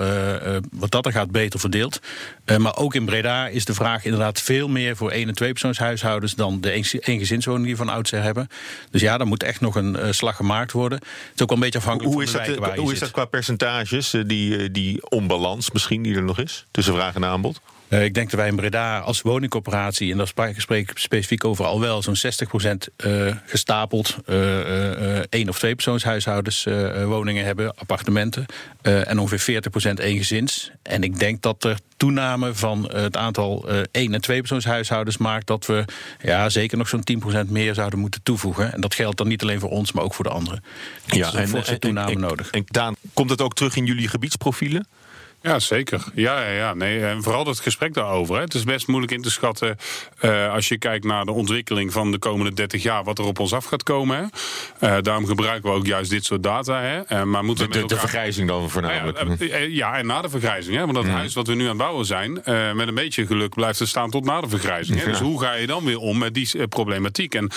wat 0.70 0.90
dat 0.90 1.06
er 1.06 1.12
gaat, 1.12 1.30
beter 1.30 1.60
verdeeld. 1.60 2.00
Eh, 2.44 2.56
maar 2.56 2.76
ook 2.76 2.94
in 2.94 3.04
Breda 3.04 3.46
is 3.48 3.64
de 3.64 3.74
vraag 3.74 4.04
inderdaad 4.04 4.40
veel 4.40 4.68
meer 4.68 4.96
voor 4.96 5.10
één- 5.10 5.28
en 5.28 5.34
tweepersoonshuishoudens 5.34 6.34
dan 6.34 6.60
de 6.60 6.74
een- 6.74 6.84
eengezinswoningen 7.00 7.66
die 7.68 7.76
we 7.76 7.84
van 7.84 7.94
oudsher 7.94 8.22
hebben. 8.22 8.48
Dus 8.90 9.00
ja, 9.00 9.18
daar 9.18 9.26
moet 9.26 9.42
echt 9.42 9.60
nog 9.60 9.74
een 9.74 9.96
eh, 9.96 10.12
slag 10.12 10.36
gemaakt 10.36 10.72
worden. 10.72 10.98
Het 10.98 11.08
is 11.34 11.42
ook 11.42 11.48
wel 11.48 11.56
een 11.58 11.64
beetje 11.64 11.78
afhankelijk 11.78 12.14
Hoe 12.14 12.22
is, 12.22 12.30
van 12.30 12.42
de 12.42 12.48
dat, 12.50 12.58
waar 12.58 12.74
je 12.74 12.80
hoe 12.80 12.92
is 12.92 12.98
dat 12.98 13.10
qua 13.10 13.24
percentages, 13.24 14.14
eh, 14.14 14.22
die, 14.26 14.56
eh, 14.56 14.68
die 14.72 15.10
onbalans 15.10 15.70
misschien 15.70 16.02
die 16.02 16.14
er 16.16 16.22
nog 16.22 16.38
is 16.38 16.64
tussen 16.70 16.94
vraag 16.94 17.14
en 17.14 17.24
aanbod? 17.24 17.60
Eh, 17.94 18.04
ik 18.04 18.14
denk 18.14 18.30
dat 18.30 18.40
wij 18.40 18.48
in 18.48 18.56
Breda 18.56 18.98
als 18.98 19.22
woningcorporatie, 19.22 20.10
en 20.10 20.16
daar 20.16 20.26
spreek 20.56 20.88
ik 20.88 20.98
specifiek 20.98 21.44
over 21.44 21.64
al 21.64 21.80
wel, 21.80 22.02
zo'n 22.02 22.16
60% 22.16 22.88
eh 22.96 23.36
gestapeld 23.46 24.16
eh 24.26 25.18
één- 25.28 25.48
of 25.48 25.58
tweepersoonshuishoudens 25.58 26.66
eh, 26.66 27.02
eh, 27.02 27.06
woningen 27.08 27.44
hebben, 27.44 27.76
appartementen. 27.76 28.46
en 28.82 29.18
ongeveer 29.18 29.40
40% 29.40 29.98
eengezins. 29.98 30.70
En 30.82 31.02
ik 31.02 31.18
denk 31.18 31.42
dat 31.42 31.64
er 31.64 31.78
toename 31.96 32.54
van 32.54 32.90
het 32.92 33.16
aantal 33.16 33.68
één- 33.90 34.14
en 34.14 34.20
tweepersoonshuishoudens 34.20 35.16
maakt 35.16 35.46
dat 35.46 35.66
we 35.66 35.84
ja, 36.22 36.48
zeker 36.48 36.78
nog 36.78 36.88
zo'n 36.88 37.04
10% 37.04 37.50
meer 37.50 37.74
zouden 37.74 37.98
moeten 37.98 38.22
toevoegen. 38.22 38.72
En 38.72 38.80
dat 38.80 38.94
geldt 38.94 39.16
dan 39.16 39.28
niet 39.28 39.42
alleen 39.42 39.60
voor 39.60 39.70
ons, 39.70 39.92
maar 39.92 40.04
ook 40.04 40.14
voor 40.14 40.24
de 40.24 40.30
anderen. 40.30 40.64
Dus 41.06 41.18
er 41.18 41.26
is 41.26 41.32
een 41.32 41.48
forse 41.48 41.78
toename 41.78 42.12
en, 42.12 42.20
nodig. 42.20 42.50
En 42.50 42.62
Daan, 42.66 42.96
komt 43.14 43.30
het 43.30 43.40
ook 43.40 43.54
terug 43.54 43.76
in 43.76 43.84
jullie 43.84 44.08
gebiedsprofielen? 44.08 44.86
Ja, 45.44 45.58
zeker. 45.58 46.04
Ja, 46.14 46.40
ja, 46.40 46.50
ja. 46.50 46.74
Nee, 46.74 47.06
en 47.06 47.22
vooral 47.22 47.46
het 47.46 47.60
gesprek 47.60 47.94
daarover. 47.94 48.34
Hè. 48.34 48.40
Het 48.40 48.54
is 48.54 48.64
best 48.64 48.86
moeilijk 48.86 49.12
in 49.12 49.22
te 49.22 49.30
schatten 49.30 49.76
uh, 50.20 50.52
als 50.52 50.68
je 50.68 50.78
kijkt 50.78 51.04
naar 51.04 51.24
de 51.24 51.32
ontwikkeling 51.32 51.92
van 51.92 52.10
de 52.10 52.18
komende 52.18 52.52
30 52.52 52.82
jaar, 52.82 53.04
wat 53.04 53.18
er 53.18 53.24
op 53.24 53.38
ons 53.38 53.52
af 53.52 53.64
gaat 53.64 53.82
komen. 53.82 54.16
Hè. 54.16 54.22
Uh, 54.96 55.02
daarom 55.02 55.26
gebruiken 55.26 55.70
we 55.70 55.76
ook 55.76 55.86
juist 55.86 56.10
dit 56.10 56.24
soort 56.24 56.42
data. 56.42 56.80
Hè. 56.80 57.00
Uh, 57.08 57.22
maar 57.22 57.44
moeten 57.44 57.70
de, 57.70 57.80
de, 57.80 57.86
de 57.86 57.96
vergrijzing 57.96 58.48
dan 58.48 58.70
voornamelijk. 58.70 59.18
Ja, 59.38 59.58
ja, 59.58 59.96
en 59.96 60.06
na 60.06 60.22
de 60.22 60.28
vergrijzing. 60.28 60.76
Hè. 60.76 60.80
Want 60.80 60.94
dat 60.94 61.04
mm. 61.04 61.10
huis 61.10 61.34
wat 61.34 61.46
we 61.46 61.54
nu 61.54 61.62
aan 61.62 61.68
het 61.68 61.78
bouwen 61.78 62.06
zijn, 62.06 62.32
met 62.74 62.88
een 62.88 62.94
beetje 62.94 63.26
geluk 63.26 63.54
blijft 63.54 63.78
het 63.78 63.88
staan 63.88 64.10
tot 64.10 64.24
na 64.24 64.40
de 64.40 64.48
vergrijzing. 64.48 64.98
Hè. 65.00 65.10
Dus 65.10 65.20
hoe 65.20 65.40
ga 65.40 65.54
je 65.54 65.66
dan 65.66 65.84
weer 65.84 65.98
om 65.98 66.18
met 66.18 66.34
die 66.34 66.66
problematiek? 66.68 67.34
En 67.34 67.50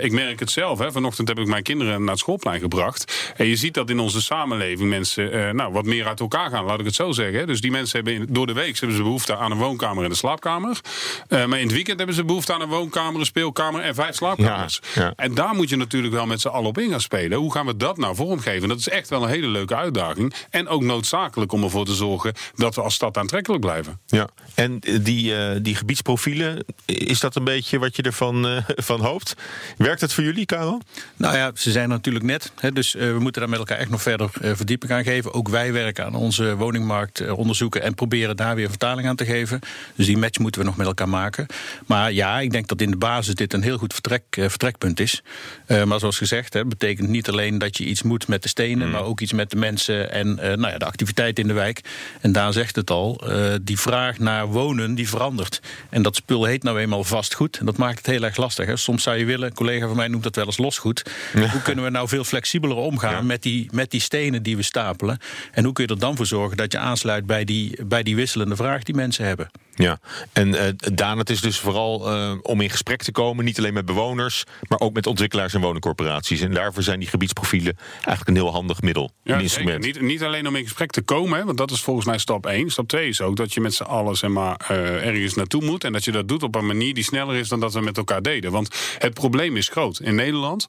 ik 0.00 0.12
merk 0.12 0.40
het 0.40 0.50
zelf. 0.50 0.78
Hè. 0.78 0.92
Vanochtend 0.92 1.28
heb 1.28 1.38
ik 1.38 1.46
mijn 1.46 1.62
kinderen 1.62 2.00
naar 2.00 2.10
het 2.10 2.18
schoolplein 2.18 2.60
gebracht. 2.60 3.32
En 3.36 3.46
je 3.46 3.56
ziet 3.56 3.74
dat 3.74 3.90
in 3.90 3.98
onze 3.98 4.22
samenleving 4.22 4.88
mensen 4.88 5.56
nou, 5.56 5.72
wat 5.72 5.84
meer 5.84 6.06
uit 6.06 6.20
elkaar 6.20 6.50
gaan, 6.50 6.64
laat 6.64 6.78
ik 6.78 6.84
het 6.84 6.94
zo 6.94 7.12
zeggen. 7.12 7.25
Dus 7.32 7.60
die 7.60 7.70
mensen 7.70 7.96
hebben 7.96 8.14
in, 8.14 8.26
door 8.28 8.46
de 8.46 8.52
week 8.52 8.78
hebben 8.78 8.96
ze 8.96 9.02
behoefte 9.02 9.36
aan 9.36 9.50
een 9.50 9.58
woonkamer 9.58 10.04
en 10.04 10.10
een 10.10 10.16
slaapkamer. 10.16 10.80
Uh, 11.28 11.46
maar 11.46 11.58
in 11.58 11.64
het 11.64 11.74
weekend 11.74 11.98
hebben 11.98 12.16
ze 12.16 12.24
behoefte 12.24 12.54
aan 12.54 12.60
een 12.60 12.68
woonkamer, 12.68 13.20
een 13.20 13.26
speelkamer 13.26 13.80
en 13.80 13.94
vijf 13.94 14.14
slaapkamers. 14.14 14.80
Ja, 14.94 15.12
En 15.16 15.34
daar 15.34 15.54
moet 15.54 15.68
je 15.68 15.76
natuurlijk 15.76 16.14
wel 16.14 16.26
met 16.26 16.40
z'n 16.40 16.48
allen 16.48 16.68
op 16.68 16.78
in 16.78 16.90
gaan 16.90 17.00
spelen. 17.00 17.38
Hoe 17.38 17.52
gaan 17.52 17.66
we 17.66 17.76
dat 17.76 17.96
nou 17.96 18.14
vormgeven? 18.14 18.68
Dat 18.68 18.78
is 18.78 18.88
echt 18.88 19.08
wel 19.08 19.22
een 19.22 19.28
hele 19.28 19.46
leuke 19.46 19.76
uitdaging. 19.76 20.34
En 20.50 20.68
ook 20.68 20.82
noodzakelijk 20.82 21.52
om 21.52 21.62
ervoor 21.62 21.84
te 21.84 21.94
zorgen 21.94 22.32
dat 22.54 22.74
we 22.74 22.82
als 22.82 22.94
stad 22.94 23.16
aantrekkelijk 23.16 23.60
blijven. 23.60 24.00
Ja, 24.06 24.28
en 24.54 24.78
die, 25.00 25.32
uh, 25.32 25.50
die 25.62 25.74
gebiedsprofielen, 25.74 26.64
is 26.84 27.20
dat 27.20 27.36
een 27.36 27.44
beetje 27.44 27.78
wat 27.78 27.96
je 27.96 28.02
ervan 28.02 28.46
uh, 28.46 28.62
van 28.90 29.00
hoopt? 29.00 29.34
Werkt 29.76 30.00
het 30.00 30.12
voor 30.12 30.24
jullie, 30.24 30.46
Karel? 30.46 30.80
Nou 31.16 31.36
ja, 31.36 31.50
ze 31.54 31.70
zijn 31.70 31.88
natuurlijk 31.88 32.24
net. 32.24 32.52
Hè, 32.56 32.72
dus 32.72 32.92
we 32.92 33.16
moeten 33.18 33.40
daar 33.40 33.50
met 33.50 33.58
elkaar 33.58 33.78
echt 33.78 33.90
nog 33.90 34.02
verder 34.02 34.30
verdieping 34.40 34.92
aan 34.92 35.04
geven. 35.04 35.34
Ook 35.34 35.48
wij 35.48 35.72
werken 35.72 36.04
aan 36.04 36.14
onze 36.14 36.56
woningmarkt 36.56 37.15
eh, 37.20 37.38
onderzoeken 37.38 37.82
en 37.82 37.94
proberen 37.94 38.36
daar 38.36 38.54
weer 38.54 38.68
vertaling 38.68 39.08
aan 39.08 39.16
te 39.16 39.24
geven. 39.24 39.60
Dus 39.94 40.06
die 40.06 40.16
match 40.16 40.38
moeten 40.38 40.60
we 40.60 40.66
nog 40.66 40.76
met 40.76 40.86
elkaar 40.86 41.08
maken. 41.08 41.46
Maar 41.86 42.12
ja, 42.12 42.40
ik 42.40 42.50
denk 42.50 42.68
dat 42.68 42.80
in 42.80 42.90
de 42.90 42.96
basis 42.96 43.34
dit 43.34 43.52
een 43.52 43.62
heel 43.62 43.78
goed 43.78 43.92
vertrek, 43.92 44.22
eh, 44.30 44.48
vertrekpunt 44.48 45.00
is. 45.00 45.22
Uh, 45.66 45.84
maar 45.84 45.98
zoals 45.98 46.18
gezegd, 46.18 46.52
hè, 46.52 46.64
betekent 46.64 47.08
niet 47.08 47.28
alleen 47.28 47.58
dat 47.58 47.76
je 47.76 47.84
iets 47.84 48.02
moet 48.02 48.28
met 48.28 48.42
de 48.42 48.48
stenen, 48.48 48.86
mm. 48.86 48.92
maar 48.92 49.02
ook 49.02 49.20
iets 49.20 49.32
met 49.32 49.50
de 49.50 49.56
mensen 49.56 50.12
en 50.12 50.34
nou 50.34 50.68
ja, 50.68 50.78
de 50.78 50.84
activiteit 50.84 51.38
in 51.38 51.46
de 51.46 51.52
wijk. 51.52 51.80
En 52.20 52.32
daar 52.32 52.52
zegt 52.52 52.76
het 52.76 52.90
al, 52.90 53.24
die 53.62 53.78
vraag 53.78 54.18
naar 54.18 54.46
wonen 54.46 54.94
die 54.94 55.08
verandert. 55.08 55.60
En 55.90 56.02
dat 56.02 56.16
spul 56.16 56.44
heet 56.44 56.62
nou 56.62 56.78
eenmaal 56.78 57.04
vastgoed. 57.04 57.58
En 57.58 57.66
dat 57.66 57.76
maakt 57.76 57.96
het 57.96 58.06
heel 58.06 58.22
erg 58.22 58.36
lastig. 58.36 58.66
Hè. 58.66 58.76
Soms 58.76 59.02
zou 59.02 59.16
je 59.16 59.24
willen, 59.24 59.48
een 59.48 59.54
collega 59.54 59.86
van 59.86 59.96
mij 59.96 60.08
noemt 60.08 60.22
dat 60.22 60.36
wel 60.36 60.46
eens 60.46 60.56
losgoed. 60.56 61.02
Hoe 61.32 61.62
kunnen 61.62 61.84
we 61.84 61.90
nou 61.90 62.08
veel 62.08 62.24
flexibeler 62.24 62.76
omgaan 62.76 63.26
met, 63.26 63.42
die, 63.42 63.68
met 63.72 63.90
die 63.90 64.00
stenen 64.00 64.42
die 64.42 64.56
we 64.56 64.62
stapelen? 64.62 65.18
En 65.52 65.64
hoe 65.64 65.72
kun 65.72 65.84
je 65.86 65.90
er 65.90 65.98
dan 65.98 66.16
voor 66.16 66.26
zorgen 66.26 66.56
dat 66.56 66.72
je 66.72 66.78
aansluit 66.78 67.04
bij 67.26 67.44
die, 67.44 67.84
bij 67.84 68.02
die 68.02 68.16
wisselende 68.16 68.56
vraag 68.56 68.82
die 68.82 68.94
mensen 68.94 69.24
hebben? 69.24 69.50
Ja, 69.76 69.98
en 70.32 70.48
uh, 70.48 70.60
Daan, 70.76 71.18
het 71.18 71.30
is 71.30 71.40
dus 71.40 71.58
vooral 71.58 72.12
uh, 72.12 72.32
om 72.42 72.60
in 72.60 72.70
gesprek 72.70 73.02
te 73.02 73.12
komen, 73.12 73.44
niet 73.44 73.58
alleen 73.58 73.74
met 73.74 73.84
bewoners, 73.84 74.44
maar 74.68 74.80
ook 74.80 74.92
met 74.92 75.06
ontwikkelaars 75.06 75.54
en 75.54 75.60
woningcorporaties. 75.60 76.40
En 76.40 76.54
daarvoor 76.54 76.82
zijn 76.82 76.98
die 76.98 77.08
gebiedsprofielen 77.08 77.76
eigenlijk 77.94 78.28
een 78.28 78.34
heel 78.34 78.52
handig 78.52 78.80
middel, 78.80 79.10
ja, 79.22 79.34
een 79.34 79.40
instrument. 79.40 79.84
Niet, 79.84 80.00
niet, 80.00 80.22
alleen 80.22 80.46
om 80.46 80.56
in 80.56 80.62
gesprek 80.62 80.90
te 80.90 81.02
komen, 81.02 81.38
hè, 81.38 81.44
want 81.44 81.58
dat 81.58 81.70
is 81.70 81.82
volgens 81.82 82.06
mij 82.06 82.18
stap 82.18 82.46
1. 82.46 82.70
Stap 82.70 82.88
2 82.88 83.08
is 83.08 83.20
ook 83.20 83.36
dat 83.36 83.54
je 83.54 83.60
met 83.60 83.74
z'n 83.74 83.82
allen 83.82 84.16
zeg 84.16 84.30
maar, 84.30 84.60
uh, 84.70 85.06
ergens 85.06 85.34
naartoe 85.34 85.64
moet 85.64 85.84
en 85.84 85.92
dat 85.92 86.04
je 86.04 86.12
dat 86.12 86.28
doet 86.28 86.42
op 86.42 86.54
een 86.54 86.66
manier 86.66 86.94
die 86.94 87.04
sneller 87.04 87.36
is 87.36 87.48
dan 87.48 87.60
dat 87.60 87.72
we 87.72 87.80
met 87.80 87.96
elkaar 87.96 88.22
deden. 88.22 88.52
Want 88.52 88.96
het 88.98 89.14
probleem 89.14 89.56
is 89.56 89.68
groot 89.68 90.00
in 90.00 90.14
Nederland, 90.14 90.66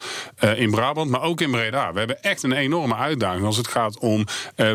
in 0.55 0.71
Brabant, 0.71 1.09
maar 1.09 1.21
ook 1.21 1.41
in 1.41 1.51
Breda. 1.51 1.91
We 1.93 1.97
hebben 1.97 2.23
echt 2.23 2.43
een 2.43 2.51
enorme 2.51 2.95
uitdaging 2.95 3.45
als 3.45 3.57
het 3.57 3.67
gaat 3.67 3.99
om 3.99 4.25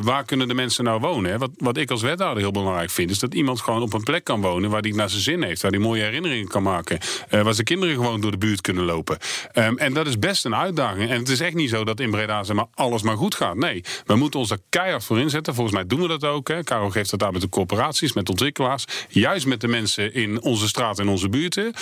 waar 0.02 0.24
kunnen 0.24 0.48
de 0.48 0.54
mensen 0.54 0.84
nou 0.84 1.00
wonen. 1.00 1.30
Hè? 1.30 1.38
Wat, 1.38 1.50
wat 1.56 1.76
ik 1.76 1.90
als 1.90 2.02
wethouder 2.02 2.42
heel 2.42 2.52
belangrijk 2.52 2.90
vind, 2.90 3.10
is 3.10 3.18
dat 3.18 3.34
iemand 3.34 3.60
gewoon 3.60 3.82
op 3.82 3.92
een 3.92 4.02
plek 4.02 4.21
kan 4.22 4.40
wonen 4.40 4.70
waar 4.70 4.80
hij 4.80 4.90
naar 4.90 5.10
zijn 5.10 5.22
zin 5.22 5.42
heeft, 5.42 5.62
waar 5.62 5.70
hij 5.70 5.80
mooie 5.80 6.02
herinneringen 6.02 6.48
kan 6.48 6.62
maken, 6.62 6.98
uh, 7.30 7.42
waar 7.42 7.54
zijn 7.54 7.66
kinderen 7.66 7.94
gewoon 7.94 8.20
door 8.20 8.30
de 8.30 8.38
buurt 8.38 8.60
kunnen 8.60 8.84
lopen. 8.84 9.18
Um, 9.54 9.78
en 9.78 9.92
dat 9.92 10.06
is 10.06 10.18
best 10.18 10.44
een 10.44 10.54
uitdaging. 10.54 11.10
En 11.10 11.18
het 11.18 11.28
is 11.28 11.40
echt 11.40 11.54
niet 11.54 11.70
zo 11.70 11.84
dat 11.84 12.00
in 12.00 12.10
Breda 12.10 12.42
zeg 12.44 12.56
maar, 12.56 12.66
alles 12.74 13.02
maar 13.02 13.16
goed 13.16 13.34
gaat. 13.34 13.56
Nee, 13.56 13.84
we 14.06 14.16
moeten 14.16 14.40
ons 14.40 14.48
daar 14.48 14.58
keihard 14.68 15.04
voor 15.04 15.18
inzetten. 15.18 15.54
Volgens 15.54 15.76
mij 15.76 15.86
doen 15.86 16.00
we 16.00 16.08
dat 16.08 16.24
ook. 16.24 16.48
Hè. 16.48 16.60
Geeft 16.90 17.10
dat 17.10 17.22
aan 17.22 17.32
met 17.32 17.40
de 17.40 17.48
corporaties, 17.48 18.12
met 18.12 18.28
ontwikkelaars, 18.28 18.84
juist 19.08 19.46
met 19.46 19.60
de 19.60 19.68
mensen 19.68 20.14
in 20.14 20.42
onze 20.42 20.68
straat 20.68 20.98
en 20.98 21.08
onze 21.08 21.28
buurten. 21.28 21.74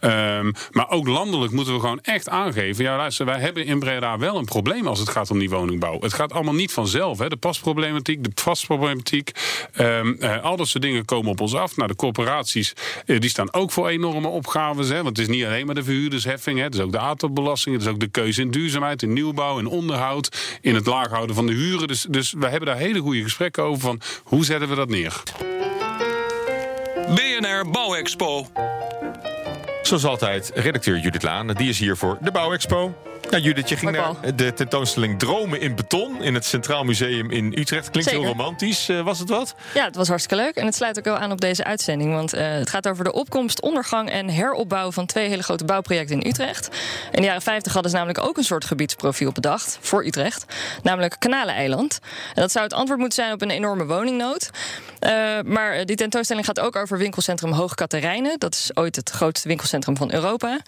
Um, 0.00 0.52
maar 0.70 0.90
ook 0.90 1.06
landelijk 1.06 1.52
moeten 1.52 1.74
we 1.74 1.80
gewoon 1.80 2.00
echt 2.00 2.28
aangeven. 2.28 2.84
Ja, 2.84 2.96
luister, 2.96 3.26
wij 3.26 3.40
hebben 3.40 3.64
in 3.64 3.78
Breda 3.78 4.18
wel 4.18 4.36
een 4.36 4.44
probleem 4.44 4.86
als 4.86 4.98
het 4.98 5.08
gaat 5.08 5.30
om 5.30 5.38
die 5.38 5.50
woningbouw. 5.50 6.00
Het 6.00 6.14
gaat 6.14 6.32
allemaal 6.32 6.54
niet 6.54 6.72
vanzelf. 6.72 7.18
Hè. 7.18 7.28
De 7.28 7.36
pasproblematiek, 7.36 8.24
de 8.24 8.30
vastproblematiek, 8.34 9.30
um, 9.80 10.16
uh, 10.20 10.44
al 10.44 10.56
dat 10.56 10.68
soort 10.68 10.82
dingen 10.82 11.04
komen 11.04 11.30
op 11.30 11.40
ons 11.40 11.54
af. 11.54 11.76
Nou, 11.76 11.87
de 11.88 11.96
corporaties 11.96 12.72
eh, 13.06 13.20
die 13.20 13.30
staan 13.30 13.52
ook 13.52 13.70
voor 13.70 13.88
enorme 13.88 14.28
opgaves. 14.28 14.88
Hè, 14.88 15.02
want 15.02 15.16
het 15.16 15.18
is 15.18 15.34
niet 15.34 15.44
alleen 15.44 15.66
maar 15.66 15.74
de 15.74 15.84
verhuurdersheffing. 15.84 16.58
Hè, 16.58 16.64
het 16.64 16.74
is 16.74 16.80
ook 16.80 16.92
de 16.92 16.98
aardbelasting. 16.98 17.74
Het 17.74 17.84
is 17.84 17.90
ook 17.90 18.00
de 18.00 18.08
keuze 18.08 18.40
in 18.40 18.50
duurzaamheid, 18.50 19.02
in 19.02 19.12
nieuwbouw, 19.12 19.58
in 19.58 19.66
onderhoud. 19.66 20.58
In 20.60 20.74
het 20.74 20.86
laag 20.86 21.08
houden 21.08 21.34
van 21.34 21.46
de 21.46 21.52
huren. 21.52 21.88
Dus, 21.88 22.06
dus 22.10 22.32
we 22.38 22.48
hebben 22.48 22.68
daar 22.68 22.78
hele 22.78 22.98
goede 22.98 23.22
gesprekken 23.22 23.62
over 23.62 23.82
van 23.82 24.00
hoe 24.24 24.44
zetten 24.44 24.68
we 24.68 24.74
dat 24.74 24.88
neer. 24.88 25.22
BNR 27.14 27.70
Bouwexpo. 27.70 28.46
Zoals 29.88 30.04
altijd, 30.04 30.50
redacteur 30.54 30.98
Judith 30.98 31.22
Laan. 31.22 31.46
Die 31.46 31.68
is 31.68 31.78
hier 31.78 31.96
voor 31.96 32.18
de 32.20 32.30
Bouwexpo. 32.30 32.94
Ja, 33.30 33.38
Judith, 33.38 33.68
je 33.68 33.76
ging 33.76 33.90
naar 33.90 34.34
de 34.36 34.52
tentoonstelling 34.52 35.18
Dromen 35.18 35.60
in 35.60 35.74
Beton 35.74 36.22
in 36.22 36.34
het 36.34 36.44
Centraal 36.44 36.84
Museum 36.84 37.30
in 37.30 37.52
Utrecht. 37.58 37.90
Klinkt 37.90 38.10
heel 38.10 38.24
romantisch. 38.24 38.88
Uh, 38.88 39.00
was 39.00 39.18
het 39.18 39.28
wat? 39.28 39.54
Ja, 39.74 39.84
het 39.84 39.96
was 39.96 40.08
hartstikke 40.08 40.44
leuk. 40.44 40.54
En 40.54 40.66
het 40.66 40.74
sluit 40.74 40.98
ook 40.98 41.04
wel 41.04 41.16
aan 41.16 41.32
op 41.32 41.40
deze 41.40 41.64
uitzending. 41.64 42.14
Want 42.14 42.34
uh, 42.34 42.40
het 42.40 42.70
gaat 42.70 42.88
over 42.88 43.04
de 43.04 43.12
opkomst, 43.12 43.62
ondergang 43.62 44.10
en 44.10 44.28
heropbouw 44.28 44.92
van 44.92 45.06
twee 45.06 45.28
hele 45.28 45.42
grote 45.42 45.64
bouwprojecten 45.64 46.20
in 46.20 46.28
Utrecht. 46.28 46.68
In 47.12 47.20
de 47.20 47.26
jaren 47.26 47.42
50 47.42 47.72
hadden 47.72 47.90
ze 47.90 47.96
namelijk 47.96 48.24
ook 48.24 48.36
een 48.36 48.44
soort 48.44 48.64
gebiedsprofiel 48.64 49.32
bedacht 49.32 49.78
voor 49.80 50.04
Utrecht. 50.06 50.44
Namelijk 50.82 51.16
Kanaleneiland. 51.18 51.98
En 52.34 52.42
dat 52.42 52.52
zou 52.52 52.64
het 52.64 52.74
antwoord 52.74 52.98
moeten 52.98 53.22
zijn 53.22 53.34
op 53.34 53.42
een 53.42 53.50
enorme 53.50 53.86
woningnood. 53.86 54.50
Uh, 55.00 55.10
maar 55.44 55.84
die 55.84 55.96
tentoonstelling 55.96 56.46
gaat 56.46 56.60
ook 56.60 56.76
over 56.76 56.98
winkelcentrum 56.98 57.52
Hoog 57.52 57.74
Katerijnen. 57.74 58.38
Dat 58.38 58.54
is 58.54 58.70
ooit 58.74 58.96
het 58.96 59.10
grootste 59.10 59.48
winkelcentrum 59.48 59.77
van 59.82 60.12
Europa. 60.12 60.60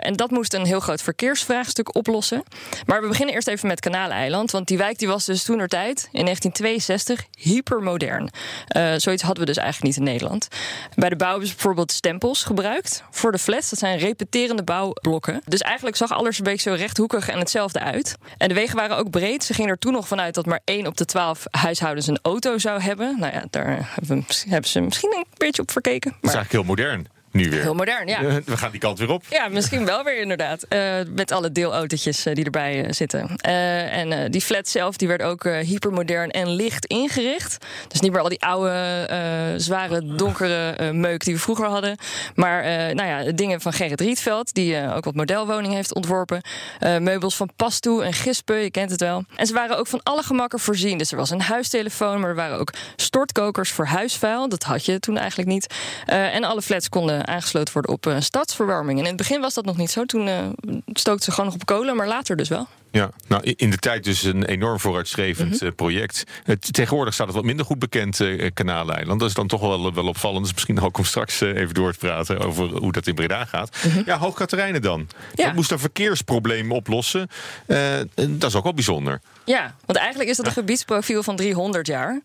en 0.00 0.16
dat 0.16 0.30
moest 0.30 0.54
een 0.54 0.66
heel 0.66 0.80
groot 0.80 1.02
verkeersvraagstuk 1.02 1.70
stuk 1.72 1.96
oplossen. 1.96 2.42
Maar 2.86 3.02
we 3.02 3.08
beginnen 3.08 3.34
eerst 3.34 3.48
even 3.48 3.68
met 3.68 3.80
Kanaleiland. 3.80 4.50
Want 4.50 4.66
die 4.66 4.78
wijk 4.78 4.98
die 4.98 5.08
was 5.08 5.24
dus 5.24 5.42
toen 5.42 5.66
tijd, 5.66 6.08
in 6.12 6.24
1962, 6.24 7.26
hypermodern. 7.38 8.30
Uh, 8.76 8.92
zoiets 8.96 9.22
hadden 9.22 9.40
we 9.40 9.52
dus 9.52 9.56
eigenlijk 9.56 9.86
niet 9.86 10.06
in 10.06 10.12
Nederland. 10.12 10.48
Bij 10.94 11.08
de 11.08 11.16
bouw 11.16 11.30
hebben 11.30 11.48
ze 11.48 11.54
bijvoorbeeld 11.54 11.92
stempels 11.92 12.44
gebruikt. 12.44 13.04
Voor 13.10 13.32
de 13.32 13.38
flats, 13.38 13.70
dat 13.70 13.78
zijn 13.78 13.98
repeterende 13.98 14.62
bouwblokken. 14.62 15.42
Dus 15.44 15.60
eigenlijk 15.60 15.96
zag 15.96 16.12
alles 16.12 16.38
een 16.38 16.44
beetje 16.44 16.70
zo 16.70 16.76
rechthoekig 16.76 17.28
en 17.28 17.38
hetzelfde 17.38 17.80
uit. 17.80 18.16
En 18.38 18.48
de 18.48 18.54
wegen 18.54 18.76
waren 18.76 18.96
ook 18.96 19.10
breed. 19.10 19.44
Ze 19.44 19.54
gingen 19.54 19.70
er 19.70 19.78
toen 19.78 19.92
nog 19.92 20.08
vanuit 20.08 20.34
dat 20.34 20.46
maar 20.46 20.60
één 20.64 20.86
op 20.86 20.96
de 20.96 21.04
twaalf 21.04 21.44
huishoudens 21.50 22.06
een 22.06 22.18
auto 22.22 22.58
zou 22.58 22.80
hebben. 22.80 23.16
Nou 23.18 23.32
ja, 23.32 23.44
daar 23.50 23.92
hebben 24.48 24.68
ze 24.68 24.80
misschien 24.80 25.14
een 25.16 25.26
beetje 25.36 25.62
op 25.62 25.70
verkeken. 25.70 26.10
Maar... 26.10 26.20
Dat 26.20 26.30
is 26.30 26.36
eigenlijk 26.36 26.66
heel 26.66 26.74
modern 26.76 27.11
nu 27.32 27.50
weer. 27.50 27.60
Heel 27.60 27.74
modern, 27.74 28.06
ja. 28.06 28.20
We 28.44 28.56
gaan 28.56 28.70
die 28.70 28.80
kant 28.80 28.98
weer 28.98 29.10
op. 29.10 29.22
Ja, 29.30 29.48
misschien 29.48 29.84
wel 29.84 30.04
weer 30.04 30.20
inderdaad. 30.20 30.66
Uh, 30.68 30.94
met 31.14 31.32
alle 31.32 31.52
deelautootjes 31.52 32.26
uh, 32.26 32.34
die 32.34 32.44
erbij 32.44 32.84
uh, 32.84 32.92
zitten. 32.92 33.36
en 33.36 34.30
die 34.30 34.40
flat 34.40 34.68
zelf 34.68 34.96
die 34.96 35.08
werd 35.08 35.22
ook 35.22 35.44
hypermodern 35.44 36.30
en 36.30 36.48
licht 36.48 36.86
ingericht. 36.86 37.66
Dus 37.88 38.00
niet 38.00 38.12
meer 38.12 38.20
al 38.20 38.28
die 38.28 38.42
oude, 38.42 39.54
zware, 39.56 40.14
donkere 40.16 40.92
meuk 40.92 41.24
die 41.24 41.34
we 41.34 41.40
vroeger 41.40 41.66
hadden. 41.66 41.96
Maar 42.34 42.62
nou 42.94 43.08
ja, 43.08 43.32
dingen 43.32 43.60
van 43.60 43.72
Gerrit 43.72 44.00
Rietveld, 44.00 44.54
die 44.54 44.92
ook 44.94 45.04
wat 45.04 45.14
modelwoning 45.14 45.74
heeft 45.74 45.94
ontworpen. 45.94 46.42
meubels 47.00 47.36
van 47.36 47.50
Pastoe 47.56 48.04
en 48.04 48.12
Gispe, 48.12 48.54
je 48.54 48.70
kent 48.70 48.90
het 48.90 49.00
wel. 49.00 49.24
En 49.36 49.46
ze 49.46 49.54
waren 49.54 49.78
ook 49.78 49.86
van 49.86 50.00
alle 50.02 50.22
gemakken 50.22 50.58
voorzien. 50.58 50.98
Dus 50.98 51.10
er 51.10 51.16
was 51.16 51.30
een 51.30 51.40
huistelefoon, 51.40 52.20
maar 52.20 52.30
er 52.30 52.36
waren 52.36 52.58
ook 52.58 52.72
stortkokers 52.96 53.70
voor 53.70 53.86
huisvuil. 53.86 54.48
Dat 54.48 54.62
had 54.62 54.84
je 54.84 55.00
toen 55.00 55.16
eigenlijk 55.16 55.48
niet. 55.48 55.74
en 56.06 56.44
alle 56.44 56.62
flats 56.62 56.88
konden 56.88 57.21
aangesloten 57.26 57.72
worden 57.72 57.92
op 57.92 58.06
uh, 58.06 58.16
stadsverwarming. 58.20 58.98
En 58.98 59.04
in 59.04 59.08
het 59.08 59.16
begin 59.16 59.40
was 59.40 59.54
dat 59.54 59.64
nog 59.64 59.76
niet 59.76 59.90
zo. 59.90 60.04
Toen 60.04 60.26
uh, 60.26 60.38
stookten 60.86 61.24
ze 61.24 61.30
gewoon 61.30 61.46
nog 61.46 61.54
op 61.54 61.66
kolen, 61.66 61.96
maar 61.96 62.08
later 62.08 62.36
dus 62.36 62.48
wel. 62.48 62.66
Ja, 62.92 63.10
nou 63.26 63.42
in 63.56 63.70
de 63.70 63.76
tijd 63.76 64.04
dus 64.04 64.22
een 64.22 64.44
enorm 64.44 64.80
vooruitstrevend 64.80 65.54
mhm. 65.54 65.64
eh, 65.64 65.72
project. 65.76 66.24
tegenwoordig 66.70 67.14
staat 67.14 67.26
het 67.26 67.36
wat 67.36 67.44
minder 67.44 67.66
goed 67.66 67.78
bekend, 67.78 68.18
uh, 68.18 68.50
Kanaleiland. 68.54 69.20
Dat 69.20 69.28
is 69.28 69.34
dan 69.34 69.46
toch 69.46 69.60
wel, 69.60 69.94
wel 69.94 70.06
opvallend. 70.06 70.44
Dus 70.44 70.52
misschien 70.52 70.80
ook 70.80 70.98
om 70.98 71.04
straks 71.04 71.40
even 71.40 71.74
door 71.74 71.92
te 71.92 71.98
praten 71.98 72.38
over 72.38 72.68
hoe 72.68 72.92
dat 72.92 73.06
in 73.06 73.14
Breda 73.14 73.44
gaat. 73.44 73.76
Mhm. 73.86 74.02
Ja, 74.06 74.18
Hoogkaterijnen 74.18 74.82
dan. 74.82 75.08
Ja. 75.34 75.44
Dat 75.44 75.54
moest 75.54 75.70
een 75.70 75.78
verkeersprobleem 75.78 76.72
oplossen. 76.72 77.28
dat 78.16 78.44
is 78.50 78.54
ook 78.54 78.62
wel 78.62 78.74
bijzonder. 78.74 79.20
Ja, 79.44 79.74
want 79.86 79.98
eigenlijk 79.98 80.30
is 80.30 80.36
dat 80.36 80.46
een 80.46 80.52
gebiedsprofiel 80.52 81.22
van 81.22 81.36
300 81.36 81.86
jaar. 81.86 82.10
Uh, 82.12 82.20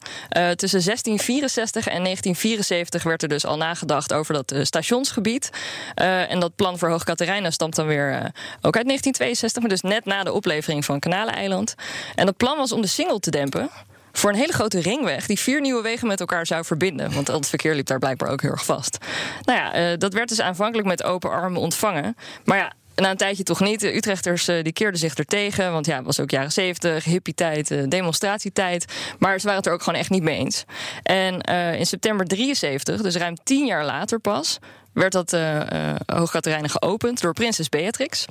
tussen 0.49 0.83
1664 0.83 1.87
en 1.87 2.03
1974 2.03 3.03
werd 3.03 3.23
er 3.23 3.29
dus 3.29 3.45
al 3.45 3.57
nagedacht 3.57 4.13
over 4.13 4.33
dat 4.33 4.53
uh, 4.53 4.63
stationsgebied. 4.63 5.49
En 5.95 6.39
dat 6.39 6.55
plan 6.55 6.77
voor 6.77 6.89
Hoogkaterijnen 6.89 7.51
stamt 7.51 7.75
dan 7.75 7.87
weer 7.87 8.15
ook 8.61 8.75
uit 8.75 8.87
1962, 8.87 9.61
maar 9.61 9.71
dus 9.71 9.81
net 9.81 10.05
na 10.05 10.23
de 10.23 10.31
oplevering 10.57 10.85
van 10.85 10.99
Kanaleneiland. 10.99 11.75
En 12.15 12.25
dat 12.25 12.37
plan 12.37 12.57
was 12.57 12.71
om 12.71 12.81
de 12.81 12.87
singel 12.87 13.19
te 13.19 13.31
dempen 13.31 13.69
voor 14.11 14.29
een 14.29 14.35
hele 14.35 14.53
grote 14.53 14.79
ringweg 14.79 15.25
die 15.25 15.39
vier 15.39 15.61
nieuwe 15.61 15.81
wegen 15.81 16.07
met 16.07 16.19
elkaar 16.19 16.45
zou 16.45 16.65
verbinden. 16.65 17.13
Want 17.13 17.27
het 17.27 17.47
verkeer 17.47 17.75
liep 17.75 17.85
daar 17.85 17.99
blijkbaar 17.99 18.29
ook 18.29 18.41
heel 18.41 18.51
erg 18.51 18.65
vast. 18.65 18.97
Nou 19.41 19.59
ja, 19.59 19.73
eh, 19.73 19.97
dat 19.97 20.13
werd 20.13 20.29
dus 20.29 20.41
aanvankelijk 20.41 20.87
met 20.87 21.03
open 21.03 21.29
armen 21.29 21.61
ontvangen. 21.61 22.15
Maar 22.43 22.57
ja, 22.57 22.73
na 22.95 23.09
een 23.09 23.17
tijdje 23.17 23.43
toch 23.43 23.59
niet. 23.59 23.79
De 23.79 23.95
Utrechters 23.95 24.47
eh, 24.47 24.63
die 24.63 24.73
keerden 24.73 24.99
zich 24.99 25.17
er 25.17 25.25
tegen. 25.25 25.71
Want 25.71 25.85
ja, 25.85 25.95
het 25.95 26.05
was 26.05 26.19
ook 26.19 26.31
jaren 26.31 26.51
zeventig, 26.51 27.03
hippie-tijd, 27.03 27.71
eh, 27.71 27.83
demonstratietijd. 27.87 28.85
Maar 29.19 29.39
ze 29.39 29.45
waren 29.45 29.59
het 29.59 29.67
er 29.67 29.73
ook 29.73 29.83
gewoon 29.83 29.99
echt 29.99 30.09
niet 30.09 30.23
mee 30.23 30.37
eens. 30.37 30.63
En 31.03 31.41
in 31.77 31.85
september 31.85 32.25
73, 32.25 33.01
dus 33.01 33.15
ruim 33.15 33.35
tien 33.43 33.65
jaar 33.65 33.85
later 33.85 34.19
pas 34.19 34.59
werd 34.97 35.11
dat 35.11 35.33
uh, 35.33 35.55
uh, 35.55 35.95
Hoogkaterijnen 36.05 36.69
geopend 36.69 37.21
door 37.21 37.33
prinses 37.33 37.69
Beatrix. 37.69 38.25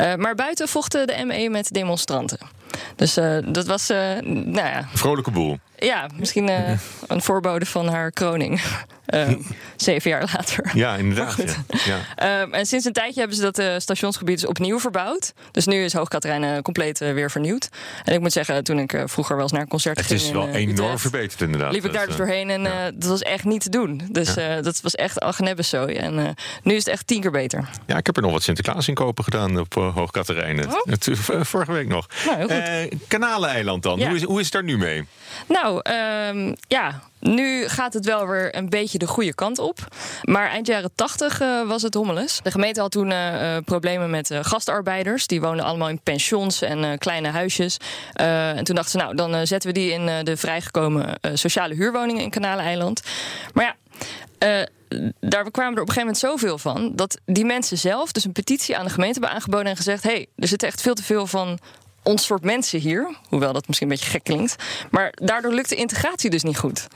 Uh, 0.00 0.14
maar 0.14 0.34
buiten 0.34 0.68
vochten 0.68 1.06
de 1.06 1.24
ME 1.24 1.48
met 1.50 1.72
demonstranten. 1.72 2.38
Dus 2.96 3.14
dat 3.44 3.66
was, 3.66 3.88
nou 3.88 4.54
ja... 4.54 4.88
Vrolijke 4.92 5.30
boel. 5.30 5.58
Ja, 5.76 6.08
misschien 6.16 6.48
een 7.06 7.22
voorbode 7.22 7.66
van 7.66 7.88
haar 7.88 8.10
kroning. 8.10 8.60
zeven 9.76 10.10
jaar 10.10 10.30
later. 10.34 10.70
Ja, 10.74 10.96
inderdaad. 10.96 11.36
Ja. 11.84 11.98
Ja. 12.16 12.46
en 12.50 12.66
sinds 12.66 12.84
een 12.84 12.92
tijdje 12.92 13.18
hebben 13.20 13.36
ze 13.38 13.50
dat 13.50 13.82
stationsgebied 13.82 14.40
dus 14.40 14.48
opnieuw 14.48 14.78
verbouwd. 14.78 15.32
Dus 15.50 15.66
nu 15.66 15.84
is 15.84 15.92
Hoogkaterijnen 15.92 16.62
compleet 16.62 16.98
weer 16.98 17.30
vernieuwd. 17.30 17.68
En 18.04 18.14
ik 18.14 18.20
moet 18.20 18.32
zeggen, 18.32 18.64
toen 18.64 18.78
ik 18.78 19.02
vroeger 19.04 19.34
wel 19.34 19.44
eens 19.44 19.52
naar 19.52 19.62
een 19.62 19.68
concert 19.68 19.98
ging... 19.98 20.20
Het 20.20 20.20
is 20.20 20.30
wel 20.30 20.48
enorm 20.48 20.70
Utrecht, 20.70 21.00
verbeterd 21.00 21.40
inderdaad. 21.40 21.72
liep 21.72 21.84
ik 21.84 21.92
daar 21.92 22.06
dus 22.06 22.16
doorheen 22.16 22.50
en 22.50 22.62
dat 22.94 23.10
was 23.10 23.22
echt 23.22 23.44
niet 23.44 23.62
te 23.62 23.70
doen. 23.70 24.08
Dus 24.10 24.34
dat 24.62 24.80
was 24.80 24.94
echt 24.94 25.20
algenebbeszooi. 25.20 25.94
En 25.94 26.34
nu 26.62 26.74
is 26.74 26.84
het 26.84 26.88
echt 26.92 27.06
tien 27.06 27.20
keer 27.20 27.30
beter. 27.30 27.68
Ja, 27.86 27.96
ik 27.96 28.06
heb 28.06 28.16
er 28.16 28.22
nog 28.22 28.32
wat 28.32 28.42
Sinterklaas 28.42 28.88
inkopen 28.88 29.24
gedaan 29.24 29.58
op 29.58 29.76
uh, 29.76 29.94
Hoogkaterijnen. 29.94 30.66
Oh. 30.66 31.42
Vorige 31.42 31.72
week 31.72 31.88
nog. 31.88 32.06
Nou, 32.24 32.36
heel 32.36 32.48
goed. 32.48 32.63
Uh, 32.68 32.98
Kanaleneiland 33.08 33.82
dan, 33.82 33.98
ja. 33.98 34.06
hoe, 34.06 34.16
is, 34.16 34.22
hoe 34.22 34.38
is 34.38 34.44
het 34.44 34.52
daar 34.52 34.64
nu 34.64 34.78
mee? 34.78 35.04
Nou, 35.48 35.82
um, 36.28 36.54
ja, 36.68 37.02
nu 37.20 37.68
gaat 37.68 37.94
het 37.94 38.04
wel 38.04 38.28
weer 38.28 38.56
een 38.56 38.68
beetje 38.68 38.98
de 38.98 39.06
goede 39.06 39.34
kant 39.34 39.58
op. 39.58 39.78
Maar 40.22 40.48
eind 40.48 40.66
jaren 40.66 40.90
80 40.94 41.40
uh, 41.40 41.68
was 41.68 41.82
het 41.82 41.94
hommeles. 41.94 42.40
De 42.42 42.50
gemeente 42.50 42.80
had 42.80 42.90
toen 42.90 43.10
uh, 43.10 43.56
problemen 43.64 44.10
met 44.10 44.30
uh, 44.30 44.38
gastarbeiders. 44.42 45.26
Die 45.26 45.40
woonden 45.40 45.64
allemaal 45.64 45.88
in 45.88 46.00
pensions 46.02 46.62
en 46.62 46.98
kleine 46.98 47.28
huisjes. 47.28 47.76
en 48.12 48.64
toen 48.64 48.74
dachten 48.74 49.00
ze, 49.00 49.06
nou, 49.06 49.16
dan 49.16 49.46
zetten 49.46 49.72
we 49.72 49.78
die 49.78 49.92
in 49.92 50.24
de 50.24 50.36
vrijgekomen 50.36 51.18
sociale 51.32 51.74
huurwoningen 51.74 52.22
in 52.22 52.30
Kanaleiland. 52.30 53.02
Maar 53.52 53.64
ja 54.38 54.66
daar 55.20 55.50
kwamen 55.50 55.74
er 55.74 55.82
op 55.82 55.88
een 55.88 55.94
gegeven 55.94 56.00
moment 56.00 56.18
zoveel 56.18 56.58
van 56.58 56.92
dat 56.94 57.20
die 57.24 57.44
mensen 57.44 57.78
zelf 57.78 58.12
dus 58.12 58.24
een 58.24 58.32
petitie 58.32 58.76
aan 58.76 58.84
de 58.84 58.92
gemeente 58.92 59.18
hebben 59.18 59.36
aangeboden 59.36 59.66
en 59.66 59.76
gezegd: 59.76 60.02
hé, 60.02 60.10
hey, 60.10 60.26
er 60.36 60.48
zit 60.48 60.62
echt 60.62 60.80
veel 60.80 60.94
te 60.94 61.02
veel 61.02 61.26
van 61.26 61.58
ons 62.04 62.24
soort 62.24 62.44
mensen 62.44 62.80
hier. 62.80 63.14
Hoewel 63.28 63.52
dat 63.52 63.66
misschien 63.66 63.90
een 63.90 63.94
beetje 63.96 64.10
gek 64.10 64.24
klinkt. 64.24 64.56
Maar 64.90 65.12
daardoor 65.14 65.52
lukt 65.52 65.68
de 65.68 65.74
integratie 65.74 66.30
dus 66.30 66.42
niet 66.42 66.58
goed. 66.58 66.88